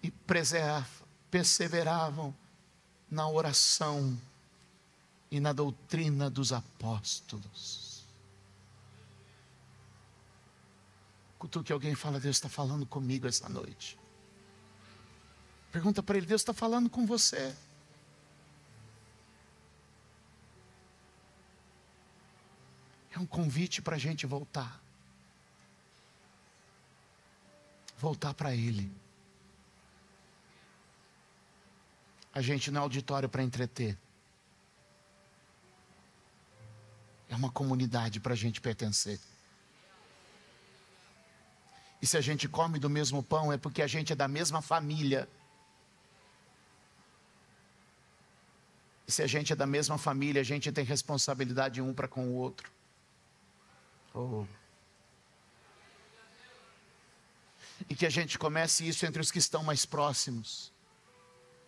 e 0.00 0.12
perseveravam 1.28 2.32
na 3.10 3.28
oração 3.28 4.16
e 5.30 5.40
na 5.40 5.52
doutrina 5.52 6.28
dos 6.28 6.52
apóstolos. 6.52 8.04
que 11.64 11.72
alguém 11.72 11.94
fala, 11.94 12.20
Deus 12.20 12.36
está 12.36 12.48
falando 12.48 12.84
comigo 12.84 13.26
essa 13.26 13.48
noite. 13.48 13.98
Pergunta 15.72 16.02
para 16.02 16.18
ele, 16.18 16.26
Deus 16.26 16.40
está 16.40 16.52
falando 16.52 16.90
com 16.90 17.06
você. 17.06 17.54
um 23.20 23.26
convite 23.26 23.82
para 23.82 23.96
a 23.96 23.98
gente 23.98 24.26
voltar. 24.26 24.80
Voltar 27.98 28.32
para 28.32 28.54
Ele. 28.54 28.90
A 32.32 32.40
gente 32.40 32.70
não 32.70 32.80
é 32.80 32.84
auditório 32.84 33.28
para 33.28 33.42
entreter. 33.42 33.98
É 37.30 37.34
uma 37.36 37.50
comunidade 37.50 38.20
para 38.20 38.34
a 38.34 38.36
gente 38.36 38.60
pertencer. 38.60 39.18
E 42.02 42.06
se 42.06 42.16
a 42.16 42.20
gente 42.20 42.48
come 42.48 42.78
do 42.78 42.90
mesmo 42.90 43.22
pão, 43.22 43.52
é 43.52 43.56
porque 43.56 43.80
a 43.80 43.86
gente 43.86 44.12
é 44.12 44.16
da 44.16 44.26
mesma 44.26 44.60
família. 44.60 45.28
E 49.06 49.12
se 49.12 49.22
a 49.22 49.26
gente 49.28 49.52
é 49.52 49.56
da 49.56 49.66
mesma 49.66 49.96
família, 49.96 50.40
a 50.40 50.44
gente 50.44 50.72
tem 50.72 50.84
responsabilidade 50.84 51.80
um 51.80 51.94
para 51.94 52.08
com 52.08 52.28
o 52.28 52.34
outro. 52.34 52.70
Oh. 54.12 54.44
E 57.88 57.94
que 57.94 58.06
a 58.06 58.10
gente 58.10 58.38
comece 58.38 58.86
isso 58.86 59.06
entre 59.06 59.20
os 59.20 59.30
que 59.30 59.38
estão 59.38 59.62
mais 59.62 59.86
próximos. 59.86 60.72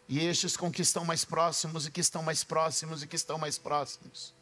E 0.09 0.19
estes 0.19 0.57
com 0.57 0.73
que 0.73 0.83
estão 0.83 1.05
mais 1.05 1.25
próximos, 1.25 1.87
e 1.87 1.91
que 1.91 2.01
estão 2.01 2.23
mais 2.23 2.43
próximos, 2.43 3.03
e 3.03 3.07
que 3.07 3.17
estão 3.17 3.39
mais 3.39 3.59
próximos. 3.59 4.35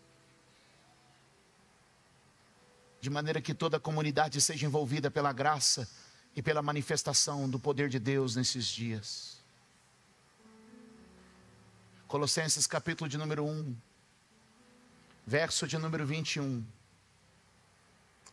De 3.00 3.08
maneira 3.08 3.40
que 3.40 3.54
toda 3.54 3.78
a 3.78 3.80
comunidade 3.80 4.40
seja 4.40 4.66
envolvida 4.66 5.10
pela 5.10 5.32
graça 5.32 5.88
e 6.34 6.42
pela 6.42 6.62
manifestação 6.62 7.48
do 7.48 7.58
poder 7.58 7.88
de 7.88 7.98
Deus 7.98 8.36
nesses 8.36 8.66
dias. 8.66 9.38
Colossenses 12.06 12.66
capítulo 12.66 13.08
de 13.08 13.16
número 13.16 13.44
1, 13.44 13.76
verso 15.26 15.66
de 15.66 15.78
número 15.78 16.04
21. 16.04 16.64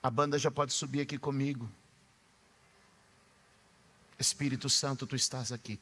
A 0.02 0.10
banda 0.10 0.38
já 0.38 0.50
pode 0.50 0.74
subir 0.74 1.02
aqui 1.02 1.18
comigo. 1.18 1.70
Espírito 4.20 4.70
Santo, 4.70 5.06
tu 5.06 5.16
estás 5.16 5.52
aqui. 5.52 5.80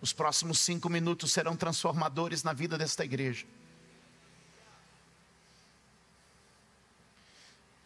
Os 0.00 0.12
próximos 0.12 0.58
cinco 0.58 0.88
minutos 0.88 1.32
serão 1.32 1.56
transformadores 1.56 2.42
na 2.42 2.52
vida 2.52 2.76
desta 2.76 3.04
igreja. 3.04 3.46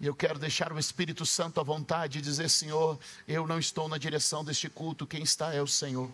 E 0.01 0.07
eu 0.07 0.15
quero 0.15 0.39
deixar 0.39 0.73
o 0.73 0.79
Espírito 0.79 1.25
Santo 1.25 1.59
à 1.59 1.63
vontade 1.63 2.19
e 2.19 2.23
dizer: 2.23 2.51
Senhor, 2.51 2.99
eu 3.27 3.47
não 3.47 3.59
estou 3.59 3.89
na 3.89 3.97
direção 3.97 4.45
deste 4.45 4.69
culto, 4.69 5.07
quem 5.07 5.23
está 5.23 5.55
é 5.55 5.63
o 5.63 5.67
Senhor. 5.67 6.11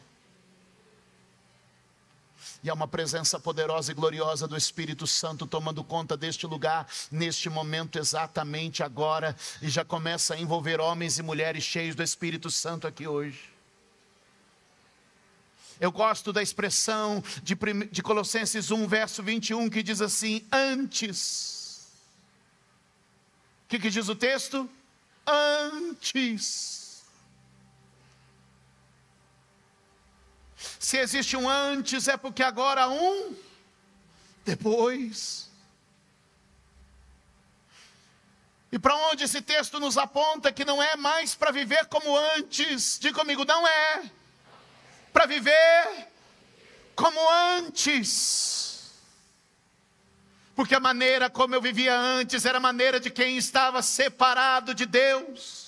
E 2.63 2.71
há 2.71 2.75
uma 2.75 2.87
presença 2.87 3.41
poderosa 3.41 3.91
e 3.91 3.95
gloriosa 3.95 4.47
do 4.47 4.57
Espírito 4.57 5.05
Santo 5.05 5.49
tomando 5.49 5.83
conta 5.83 6.17
deste 6.17 6.47
lugar, 6.47 6.87
neste 7.11 7.51
momento, 7.51 7.99
exatamente 7.99 8.85
agora, 8.85 9.37
e 9.61 9.69
já 9.69 9.85
começa 9.85 10.35
a 10.35 10.41
envolver 10.41 10.81
homens 10.81 11.19
e 11.19 11.23
mulheres 11.23 11.65
cheios 11.65 11.97
do 11.97 12.05
Espírito 12.05 12.51
Santo 12.53 12.87
aqui 12.87 13.07
hoje. 13.09 13.51
Eu 15.81 15.91
gosto 15.91 16.33
da 16.33 16.41
expressão 16.41 17.23
de, 17.43 17.57
de 17.91 18.01
Colossenses 18.01 18.71
1, 18.71 18.87
verso 18.87 19.25
21, 19.25 19.69
que 19.69 19.83
diz 19.83 20.01
assim: 20.01 20.47
Antes. 20.53 21.62
Que, 23.73 23.79
que 23.79 23.89
diz 23.89 24.07
o 24.07 24.15
texto? 24.15 24.69
Antes. 25.27 27.03
Se 30.79 30.99
existe 30.99 31.39
um 31.39 31.49
antes, 31.49 32.07
é 32.07 32.19
porque 32.19 32.43
agora 32.43 32.83
há 32.83 32.89
um 32.91 33.35
depois. 34.45 35.49
E 38.71 38.79
para 38.79 38.95
onde 39.09 39.25
esse 39.25 39.41
texto 39.41 39.81
nos 39.81 39.97
aponta 39.97 40.53
que 40.53 40.67
não 40.67 40.83
é 40.83 40.95
mais 40.97 41.35
para 41.35 41.51
viver 41.51 41.87
como 41.87 42.15
antes, 42.15 42.99
diga 43.01 43.19
comigo, 43.21 43.43
não 43.47 43.67
é 43.67 44.03
para 45.15 45.25
viver 45.25 46.09
como 46.95 47.19
antes. 47.57 48.72
Porque 50.55 50.75
a 50.75 50.81
maneira 50.81 51.31
como 51.31 51.55
eu 51.55 51.63
vivia 51.63 51.97
antes 51.97 52.45
era 52.45 52.59
a 52.59 52.61
maneira 52.61 53.01
de 53.01 53.11
quem 53.11 53.37
estava 53.37 53.83
separado 53.83 54.75
de 54.75 54.85
Deus. 54.85 55.63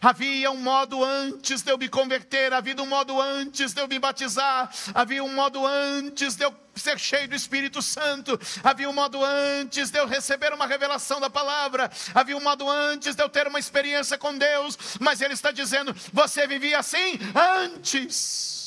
Havia 0.00 0.50
um 0.52 0.56
modo 0.56 1.02
antes 1.02 1.60
de 1.62 1.72
eu 1.72 1.78
me 1.78 1.88
converter, 1.88 2.52
havia 2.52 2.80
um 2.80 2.86
modo 2.86 3.20
antes 3.20 3.72
de 3.72 3.80
eu 3.80 3.88
me 3.88 3.98
batizar, 3.98 4.70
havia 4.94 5.24
um 5.24 5.34
modo 5.34 5.66
antes 5.66 6.36
de 6.36 6.44
eu 6.44 6.54
ser 6.76 6.96
cheio 7.00 7.26
do 7.26 7.34
Espírito 7.34 7.82
Santo, 7.82 8.38
havia 8.62 8.88
um 8.88 8.92
modo 8.92 9.24
antes 9.24 9.90
de 9.90 9.98
eu 9.98 10.06
receber 10.06 10.52
uma 10.52 10.68
revelação 10.68 11.20
da 11.20 11.28
palavra, 11.28 11.90
havia 12.14 12.36
um 12.36 12.40
modo 12.40 12.70
antes 12.70 13.16
de 13.16 13.22
eu 13.22 13.28
ter 13.28 13.48
uma 13.48 13.58
experiência 13.58 14.16
com 14.16 14.38
Deus, 14.38 14.78
mas 15.00 15.20
Ele 15.20 15.34
está 15.34 15.50
dizendo: 15.50 15.92
você 16.12 16.46
vivia 16.46 16.78
assim 16.78 17.18
antes. 17.34 18.57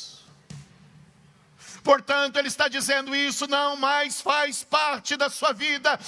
Portanto, 1.82 2.36
ele 2.36 2.48
está 2.48 2.68
dizendo: 2.68 3.14
isso 3.14 3.46
não 3.46 3.76
mais 3.76 4.20
faz 4.20 4.62
parte 4.62 5.16
da 5.16 5.28
sua 5.28 5.52
vida, 5.52 5.98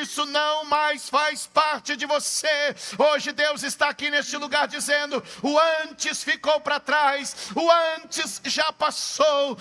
isso 0.00 0.24
não 0.26 0.64
mais 0.64 1.08
faz 1.08 1.46
parte 1.46 1.96
de 1.96 2.06
você. 2.06 2.74
Hoje 2.98 3.32
Deus 3.32 3.62
está 3.62 3.88
aqui 3.88 4.10
neste 4.10 4.36
lugar 4.36 4.68
dizendo: 4.68 5.22
o 5.42 5.58
antes 5.82 6.22
ficou 6.22 6.60
para 6.60 6.78
trás, 6.78 7.50
o 7.54 7.70
antes 7.96 8.40
já 8.44 8.72
passou. 8.72 9.58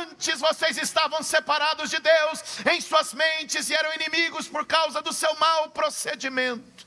Antes 0.00 0.40
vocês 0.40 0.78
estavam 0.78 1.22
separados 1.22 1.90
de 1.90 1.98
Deus 1.98 2.42
em 2.72 2.80
suas 2.80 3.12
mentes 3.12 3.68
e 3.68 3.74
eram 3.74 3.92
inimigos 3.94 4.46
por 4.46 4.64
causa 4.64 5.02
do 5.02 5.12
seu 5.12 5.34
mau 5.36 5.70
procedimento. 5.70 6.86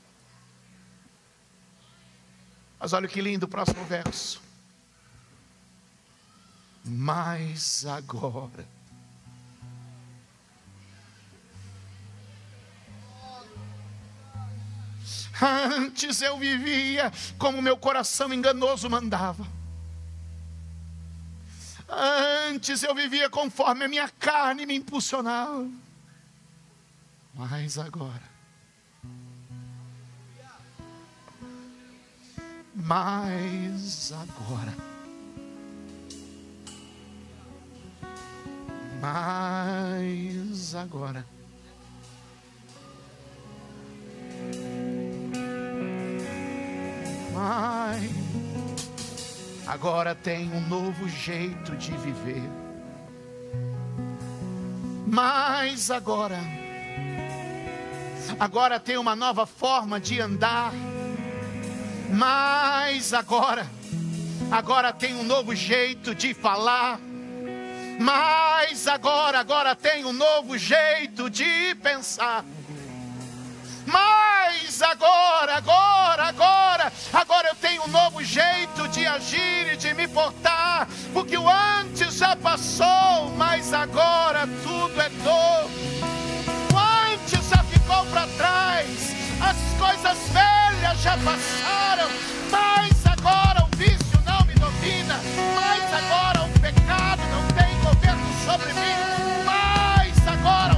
Mas 2.80 2.92
olha 2.92 3.06
que 3.06 3.20
lindo 3.20 3.46
o 3.46 3.48
próximo 3.48 3.84
verso. 3.84 4.41
Mas 6.84 7.86
agora. 7.86 8.66
Antes 15.40 16.22
eu 16.22 16.38
vivia 16.38 17.12
como 17.38 17.62
meu 17.62 17.76
coração 17.76 18.32
enganoso 18.32 18.88
mandava. 18.88 19.46
Antes 21.88 22.82
eu 22.82 22.94
vivia 22.94 23.28
conforme 23.28 23.84
a 23.84 23.88
minha 23.88 24.08
carne 24.08 24.64
me 24.64 24.74
impulsionava. 24.74 25.68
Mas 27.34 27.78
agora. 27.78 28.30
Mas 32.74 34.12
agora. 34.12 34.91
Mas 39.02 40.76
agora. 40.76 41.26
Mas 47.34 48.10
agora 49.66 50.14
tem 50.14 50.52
um 50.52 50.60
novo 50.68 51.08
jeito 51.08 51.76
de 51.76 51.90
viver. 51.96 52.48
Mas 55.04 55.90
agora, 55.90 56.38
agora 58.38 58.78
tem 58.78 58.96
uma 58.98 59.16
nova 59.16 59.46
forma 59.46 59.98
de 59.98 60.20
andar. 60.20 60.72
Mas 62.08 63.12
agora, 63.12 63.66
agora 64.48 64.92
tem 64.92 65.12
um 65.16 65.24
novo 65.24 65.56
jeito 65.56 66.14
de 66.14 66.32
falar 66.32 67.00
mas 67.98 68.86
agora, 68.88 69.40
agora 69.40 69.74
tem 69.76 70.04
um 70.04 70.12
novo 70.12 70.56
jeito 70.56 71.28
de 71.30 71.74
pensar. 71.82 72.44
Mas 73.86 74.80
agora, 74.80 75.56
agora, 75.56 76.24
agora, 76.24 76.92
agora 77.12 77.48
eu 77.48 77.54
tenho 77.56 77.82
um 77.82 77.88
novo 77.88 78.22
jeito 78.22 78.86
de 78.88 79.06
agir 79.06 79.72
e 79.72 79.76
de 79.76 79.92
me 79.94 80.06
portar, 80.06 80.88
porque 81.12 81.36
o 81.36 81.48
antes 81.48 82.14
já 82.14 82.36
passou, 82.36 83.30
mas 83.36 83.72
agora 83.72 84.48
tudo 84.62 85.00
é 85.00 85.08
novo. 85.24 85.70
O 86.72 87.12
antes 87.12 87.48
já 87.48 87.62
ficou 87.64 88.06
para 88.06 88.26
trás, 88.38 89.14
as 89.40 89.78
coisas 89.78 90.18
velhas 90.28 90.98
já 91.00 91.16
passaram, 91.18 92.08
mas 92.50 93.06
agora 93.06 93.64
o 93.64 93.76
vício 93.76 94.22
não 94.24 94.44
me 94.46 94.54
domina, 94.54 95.18
mas 95.56 95.92
agora 95.92 96.42
o 96.44 96.60
pecado 96.60 97.22
não 97.30 97.61
sobre 98.44 98.72
mim, 98.72 99.44
mas 99.44 100.28
agora 100.28 100.71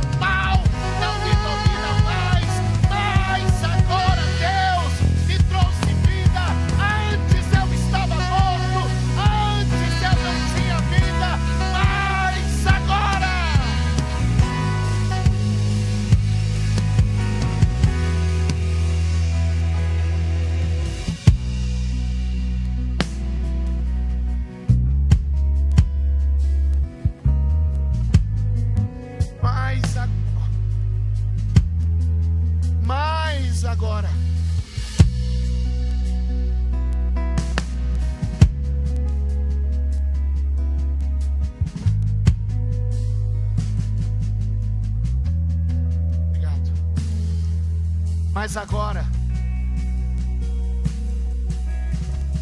Mas 48.44 48.58
agora, 48.58 49.06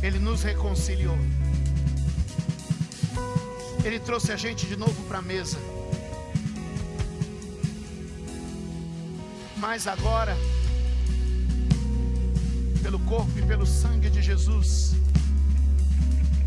Ele 0.03 0.19
nos 0.19 0.43
reconciliou. 0.43 1.17
Ele 3.85 4.01
trouxe 4.01 4.33
a 4.33 4.37
gente 4.37 4.67
de 4.67 4.75
novo 4.75 5.01
para 5.05 5.19
a 5.19 5.23
mesa. 5.23 5.59
Mas 9.59 9.87
agora, 9.87 10.37
pelo 12.83 12.99
corpo 12.99 13.39
e 13.39 13.43
pelo 13.43 13.65
sangue 13.65 14.11
de 14.11 14.21
Jesus, 14.21 14.97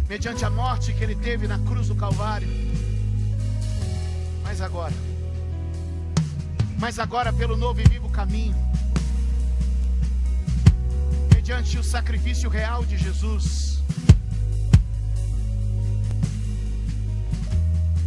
mediante 0.10 0.44
a 0.44 0.50
morte 0.50 0.92
que 0.92 1.02
ele 1.02 1.16
teve 1.16 1.48
na 1.48 1.60
cruz 1.60 1.88
do 1.88 1.96
Calvário, 1.96 2.50
mas 4.44 4.60
agora, 4.60 4.94
mas 6.78 7.00
agora 7.00 7.32
pelo 7.32 7.56
novo 7.56 7.80
e 7.80 7.86
vivo 7.86 8.10
caminho, 8.10 8.65
mediante 11.46 11.78
o 11.78 11.84
sacrifício 11.84 12.50
real 12.50 12.84
de 12.84 12.98
Jesus, 12.98 13.80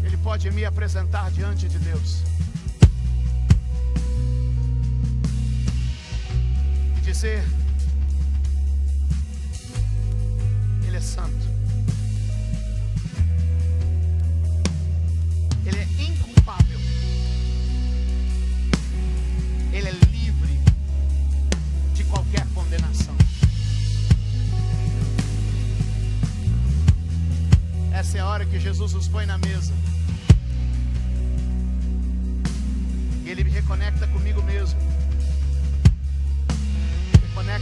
Ele 0.02 0.16
pode 0.16 0.50
me 0.50 0.64
apresentar 0.64 1.30
diante 1.30 1.68
de 1.68 1.78
Deus. 1.78 2.24
dizer: 7.00 7.44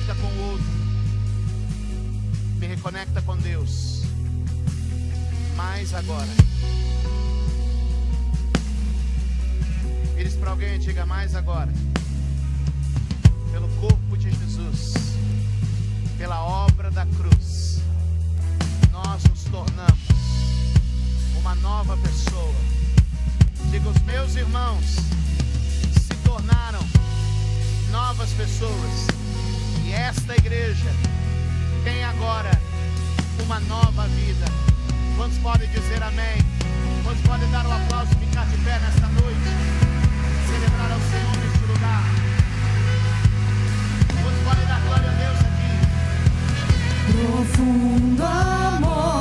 reconecta 0.06 0.14
com 0.14 0.26
o 0.28 0.50
outro, 0.52 0.66
me 2.60 2.66
reconecta 2.68 3.22
com 3.22 3.36
Deus. 3.38 4.02
Mais 5.56 5.92
agora. 5.94 6.28
Vires 10.14 10.34
para 10.34 10.50
alguém 10.50 10.78
diga 10.78 11.04
mais 11.04 11.34
agora. 11.34 11.72
Pelo 13.50 13.68
corpo 13.80 14.16
de 14.16 14.30
Jesus, 14.30 14.94
pela 16.16 16.40
obra 16.40 16.90
da 16.90 17.04
cruz, 17.06 17.80
nós 18.92 19.24
nos 19.24 19.44
tornamos 19.44 20.06
uma 21.36 21.54
nova 21.56 21.96
pessoa. 21.96 22.54
Diga, 23.70 23.88
os 23.88 24.00
meus 24.02 24.36
irmãos 24.36 24.84
se 24.84 26.14
tornaram 26.22 26.80
novas 27.90 28.30
pessoas 28.34 29.15
e 29.86 29.92
esta 29.92 30.34
igreja 30.34 30.90
tem 31.84 32.02
agora 32.04 32.50
uma 33.44 33.60
nova 33.60 34.08
vida. 34.08 34.46
Quantos 35.16 35.38
podem 35.38 35.68
dizer 35.70 36.02
amém? 36.02 36.38
Quantos 37.04 37.22
podem 37.22 37.48
dar 37.52 37.64
um 37.66 37.72
aplauso 37.72 38.10
e 38.12 38.26
ficar 38.26 38.46
de 38.46 38.56
pé 38.58 38.78
nesta 38.80 39.06
noite? 39.06 39.48
Celebrar 40.46 40.90
ao 40.90 41.00
Senhor 41.00 41.36
neste 41.36 41.64
lugar. 41.66 42.02
Quantos 44.22 44.42
podem 44.42 44.66
dar 44.66 44.80
glória 44.80 45.08
a 45.08 45.14
Deus 45.14 45.38
aqui? 45.40 45.70
Profundo 47.12 48.24
amor 48.24 49.15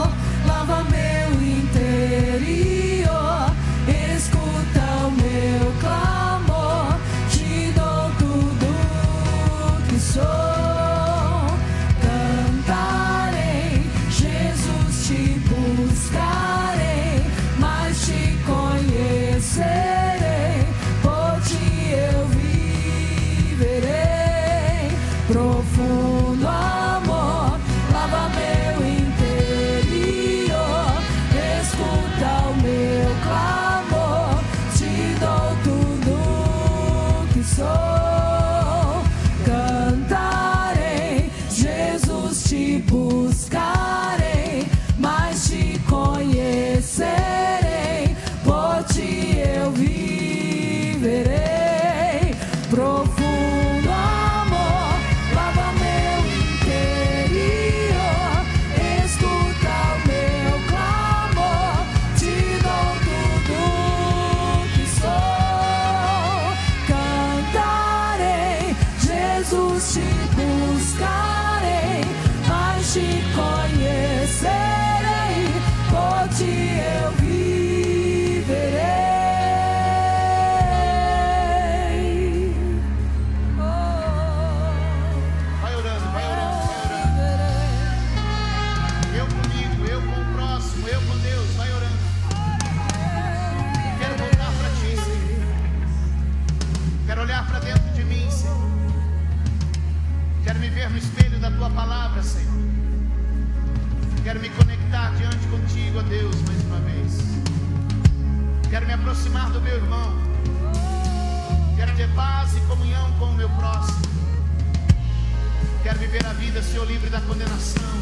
da 117.15 117.21
condenação. 117.21 117.93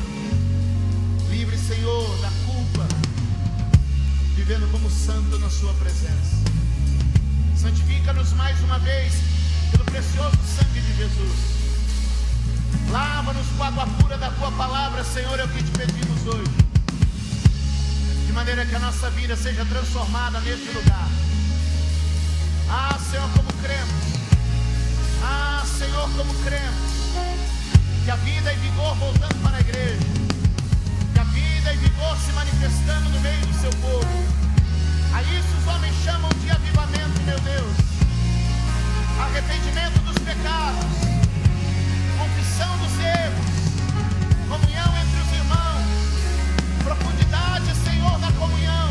Livre, 1.29 1.55
Senhor, 1.55 2.17
da 2.19 2.31
culpa. 2.47 2.87
Vivendo 4.35 4.67
como 4.71 4.89
santo 4.89 5.37
na 5.37 5.51
Sua 5.51 5.71
presença. 5.75 6.41
Santifica-nos 7.55 8.33
mais 8.33 8.59
uma 8.61 8.79
vez 8.79 9.13
pelo 9.69 9.85
precioso 9.85 10.35
sangue 10.57 10.81
de 10.81 10.97
Jesus. 10.97 11.37
Lava-nos 12.89 13.45
com 13.55 13.63
a 13.63 13.67
água 13.67 13.85
pura 14.01 14.17
da 14.17 14.31
Tua 14.31 14.51
palavra, 14.53 15.03
Senhor, 15.03 15.39
é 15.39 15.43
o 15.43 15.49
que 15.49 15.61
te 15.61 15.71
pedimos 15.77 16.25
hoje. 16.25 16.51
De 18.25 18.33
maneira 18.33 18.65
que 18.65 18.73
a 18.73 18.79
nossa 18.79 19.11
vida 19.11 19.35
seja 19.35 19.63
transformada 19.65 20.39
neste 20.39 20.71
lugar. 20.71 21.07
Ah, 22.67 22.97
Senhor, 23.11 23.29
como 23.29 23.53
cremos. 23.61 24.03
Ah, 25.21 25.63
Senhor, 25.77 26.09
como 26.17 26.33
cremos 26.43 27.52
que 28.03 28.11
a 28.11 28.15
vida 28.17 28.51
e 28.51 28.55
vigor 28.57 28.95
voltando 28.95 29.35
para 29.41 29.55
a 29.55 29.59
igreja, 29.61 29.97
que 31.13 31.19
a 31.19 31.23
vida 31.23 31.73
e 31.73 31.77
vigor 31.77 32.17
se 32.17 32.33
manifestando 32.33 33.09
no 33.09 33.19
meio 33.21 33.45
do 33.45 33.53
seu 33.61 33.69
povo. 33.79 34.25
A 35.13 35.21
isso 35.23 35.47
os 35.57 35.67
homens 35.67 35.95
chamam 36.03 36.29
de 36.41 36.51
avivamento, 36.51 37.21
meu 37.25 37.39
Deus. 37.39 37.77
Arrependimento 39.21 39.99
dos 40.03 40.19
pecados, 40.19 40.83
confissão 42.17 42.77
dos 42.79 42.99
erros, 42.99 43.45
comunhão 44.49 44.91
entre 44.99 45.19
os 45.21 45.31
irmãos, 45.31 45.85
profundidade, 46.83 47.73
Senhor, 47.85 48.19
na 48.19 48.31
comunhão, 48.33 48.82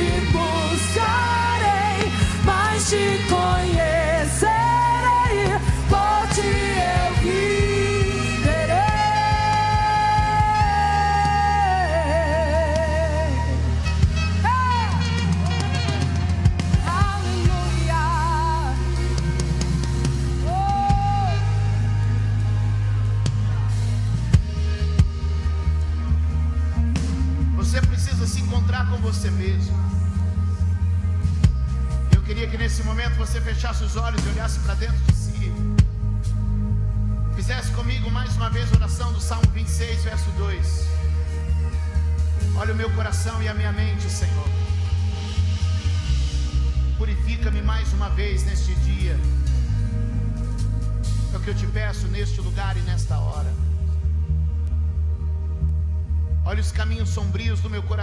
te 0.00 0.20
buscarei, 0.32 2.12
mas 2.44 2.88
te 2.88 3.18
conhecerei, 3.28 3.49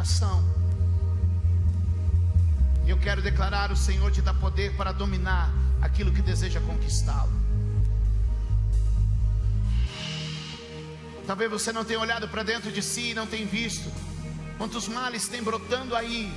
coração. 0.07 0.43
E 2.85 2.89
eu 2.89 2.97
quero 2.97 3.21
declarar: 3.21 3.71
o 3.71 3.75
Senhor 3.75 4.09
te 4.11 4.21
dá 4.21 4.33
poder 4.33 4.75
para 4.75 4.91
dominar 4.91 5.51
aquilo 5.81 6.11
que 6.11 6.21
deseja 6.21 6.61
conquistá-lo. 6.61 7.31
Talvez 11.25 11.51
você 11.51 11.73
não 11.73 11.83
tenha 11.83 11.99
olhado 11.99 12.29
para 12.29 12.41
dentro 12.41 12.71
de 12.71 12.81
si 12.81 13.11
e 13.11 13.13
não 13.13 13.27
tenha 13.27 13.45
visto 13.45 13.91
quantos 14.57 14.87
males 14.87 15.27
tem 15.27 15.43
brotando 15.43 15.93
aí. 15.93 16.31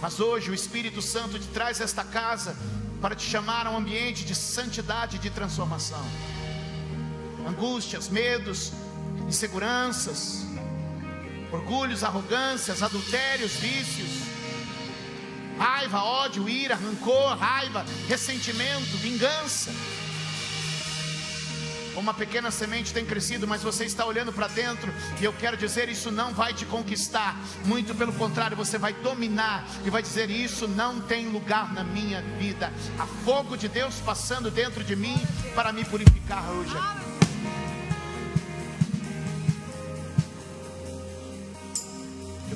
Mas 0.00 0.20
hoje 0.20 0.50
o 0.50 0.54
Espírito 0.54 1.02
Santo 1.02 1.38
te 1.38 1.48
traz 1.48 1.80
esta 1.80 2.04
casa 2.04 2.56
para 3.00 3.16
te 3.16 3.24
chamar 3.28 3.66
a 3.66 3.70
um 3.70 3.76
ambiente 3.76 4.24
de 4.24 4.34
santidade 4.34 5.16
e 5.16 5.18
de 5.18 5.28
transformação. 5.28 6.04
Angústias, 7.48 8.08
medos, 8.08 8.72
inseguranças, 9.26 10.46
orgulhos, 11.52 12.04
arrogâncias, 12.04 12.82
adultérios, 12.82 13.52
vícios, 13.52 14.08
raiva, 15.58 16.02
ódio, 16.02 16.48
ira, 16.48 16.74
rancor, 16.74 17.36
raiva, 17.36 17.84
ressentimento, 18.08 18.96
vingança. 18.96 19.70
Uma 21.96 22.14
pequena 22.14 22.50
semente 22.50 22.94
tem 22.94 23.04
crescido, 23.04 23.48
mas 23.48 23.62
você 23.62 23.84
está 23.84 24.06
olhando 24.06 24.32
para 24.32 24.46
dentro, 24.46 24.92
e 25.20 25.24
eu 25.24 25.32
quero 25.32 25.56
dizer: 25.56 25.88
isso 25.88 26.10
não 26.10 26.32
vai 26.32 26.54
te 26.54 26.64
conquistar, 26.64 27.36
muito 27.64 27.94
pelo 27.94 28.12
contrário, 28.12 28.56
você 28.56 28.78
vai 28.78 28.92
dominar 28.92 29.66
e 29.84 29.90
vai 29.90 30.00
dizer: 30.00 30.30
Isso 30.30 30.68
não 30.68 31.00
tem 31.00 31.28
lugar 31.28 31.72
na 31.74 31.82
minha 31.82 32.22
vida. 32.38 32.72
Há 32.98 33.06
fogo 33.06 33.56
de 33.56 33.68
Deus 33.68 33.96
passando 33.96 34.50
dentro 34.50 34.84
de 34.84 34.94
mim 34.94 35.20
para 35.54 35.72
me 35.72 35.84
purificar 35.84 36.48
hoje. 36.50 36.74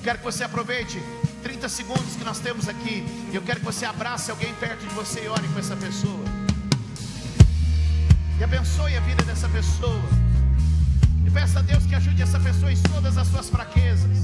Quero 0.05 0.19
que 0.19 0.25
você 0.25 0.45
aproveite 0.45 1.03
30 1.43 1.67
segundos 1.67 2.15
que 2.15 2.25
nós 2.25 2.39
temos 2.39 2.69
aqui. 2.69 3.07
E 3.33 3.35
eu 3.35 3.41
quero 3.41 3.61
que 3.61 3.65
você 3.65 3.87
abrace 3.87 4.31
alguém 4.31 4.53
perto 4.57 4.87
de 4.87 4.95
você 4.95 5.25
e 5.25 5.29
ore 5.29 5.49
com 5.49 5.59
essa 5.59 5.75
pessoa. 5.75 6.25
E 8.39 8.45
abençoe 8.45 8.95
a 8.95 9.01
vida 9.01 9.25
dessa 9.25 9.49
pessoa. 9.49 10.03
E 11.27 11.31
peça 11.31 11.61
a 11.61 11.63
Deus 11.63 11.87
que 11.87 11.95
ajude 11.95 12.21
essa 12.21 12.39
pessoa 12.39 12.71
em 12.71 12.77
todas 12.77 13.17
as 13.17 13.27
suas 13.29 13.49
fraquezas. 13.49 14.19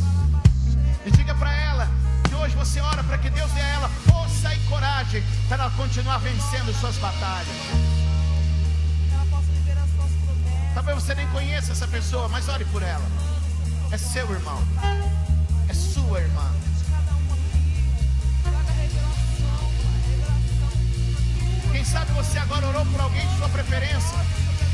E 1.06 1.10
diga 1.10 1.34
para 1.34 1.50
ela 1.54 1.88
que 2.28 2.34
hoje 2.34 2.54
você 2.54 2.78
ora 2.80 3.02
para 3.02 3.16
que 3.16 3.30
Deus 3.30 3.50
dê 3.52 3.62
a 3.62 3.68
ela 3.68 3.88
força 3.88 4.54
e 4.54 4.58
coragem 4.68 5.24
para 5.48 5.62
ela 5.62 5.72
continuar 5.78 6.18
vencendo 6.18 6.78
suas 6.78 6.96
batalhas. 6.98 7.56
Talvez 10.74 11.02
você 11.02 11.14
nem 11.14 11.26
conheça 11.28 11.72
essa 11.72 11.88
pessoa, 11.88 12.28
mas 12.28 12.50
ore 12.50 12.66
por 12.66 12.82
ela. 12.82 13.06
É 13.90 13.96
seu 13.96 14.30
irmão. 14.30 14.62
Sua 16.10 16.22
irmã. 16.22 16.50
Quem 21.70 21.84
sabe 21.84 22.10
você 22.14 22.36
agora 22.40 22.66
orou 22.66 22.84
por 22.86 23.00
alguém 23.00 23.24
de 23.28 23.36
sua 23.36 23.48
preferência, 23.48 24.18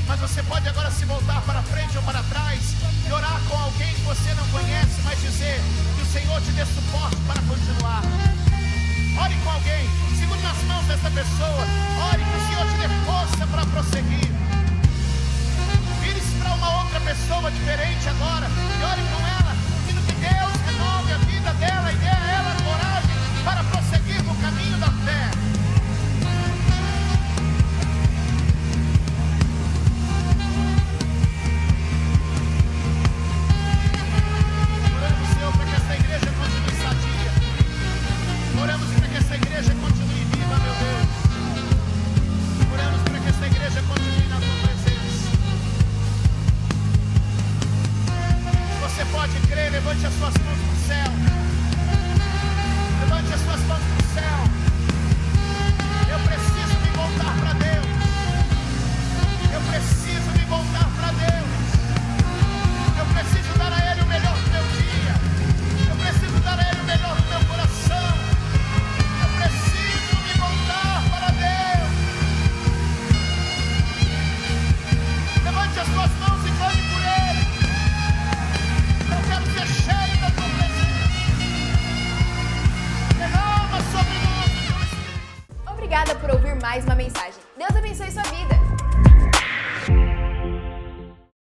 mas 0.09 0.19
você 0.19 0.43
pode 0.45 0.67
agora 0.67 0.91
se 0.91 1.05
voltar 1.05 1.43
para 1.43 1.63
frente 1.65 1.95
ou 1.99 2.03
para 2.05 2.23
trás 2.23 2.63
e 3.07 3.13
orar 3.13 3.39
com 3.51 3.55
alguém 3.55 3.93
que 3.93 4.01
você 4.01 4.33
não 4.33 4.49
conhece, 4.49 4.99
mas 5.05 5.21
dizer 5.21 5.61
que 5.97 6.03
o 6.03 6.07
Senhor 6.07 6.41
te 6.41 6.53
dê 6.53 6.65
suporte 6.65 7.17
para 7.27 7.43
continuar. 7.43 8.01
Ore 9.21 9.35
com 9.45 9.51
alguém, 9.51 9.91
segure 10.19 10.41
nas 10.41 10.57
mãos 10.63 10.87
dessa 10.87 11.11
pessoa, 11.11 11.67
ore 12.13 12.25
que 12.25 12.37
o 12.37 12.47
Senhor 12.49 12.67
te 12.67 12.77
dê 12.81 12.89
força 13.05 13.47
para 13.47 13.67
prosseguir. 13.67 14.33
Vire-se 16.01 16.35
para 16.41 16.55
uma 16.55 16.81
outra 16.81 16.99
pessoa 17.01 17.51
diferente 17.51 18.09
agora 18.09 18.47
e 18.49 18.85
ore 18.85 19.03
com 19.13 19.21
ela, 19.27 19.46
dela 21.67 21.93
e 21.93 21.97
dê 21.97 22.09
a 22.09 22.31
ela 22.39 22.55
coragem 22.65 23.17
para 23.45 23.65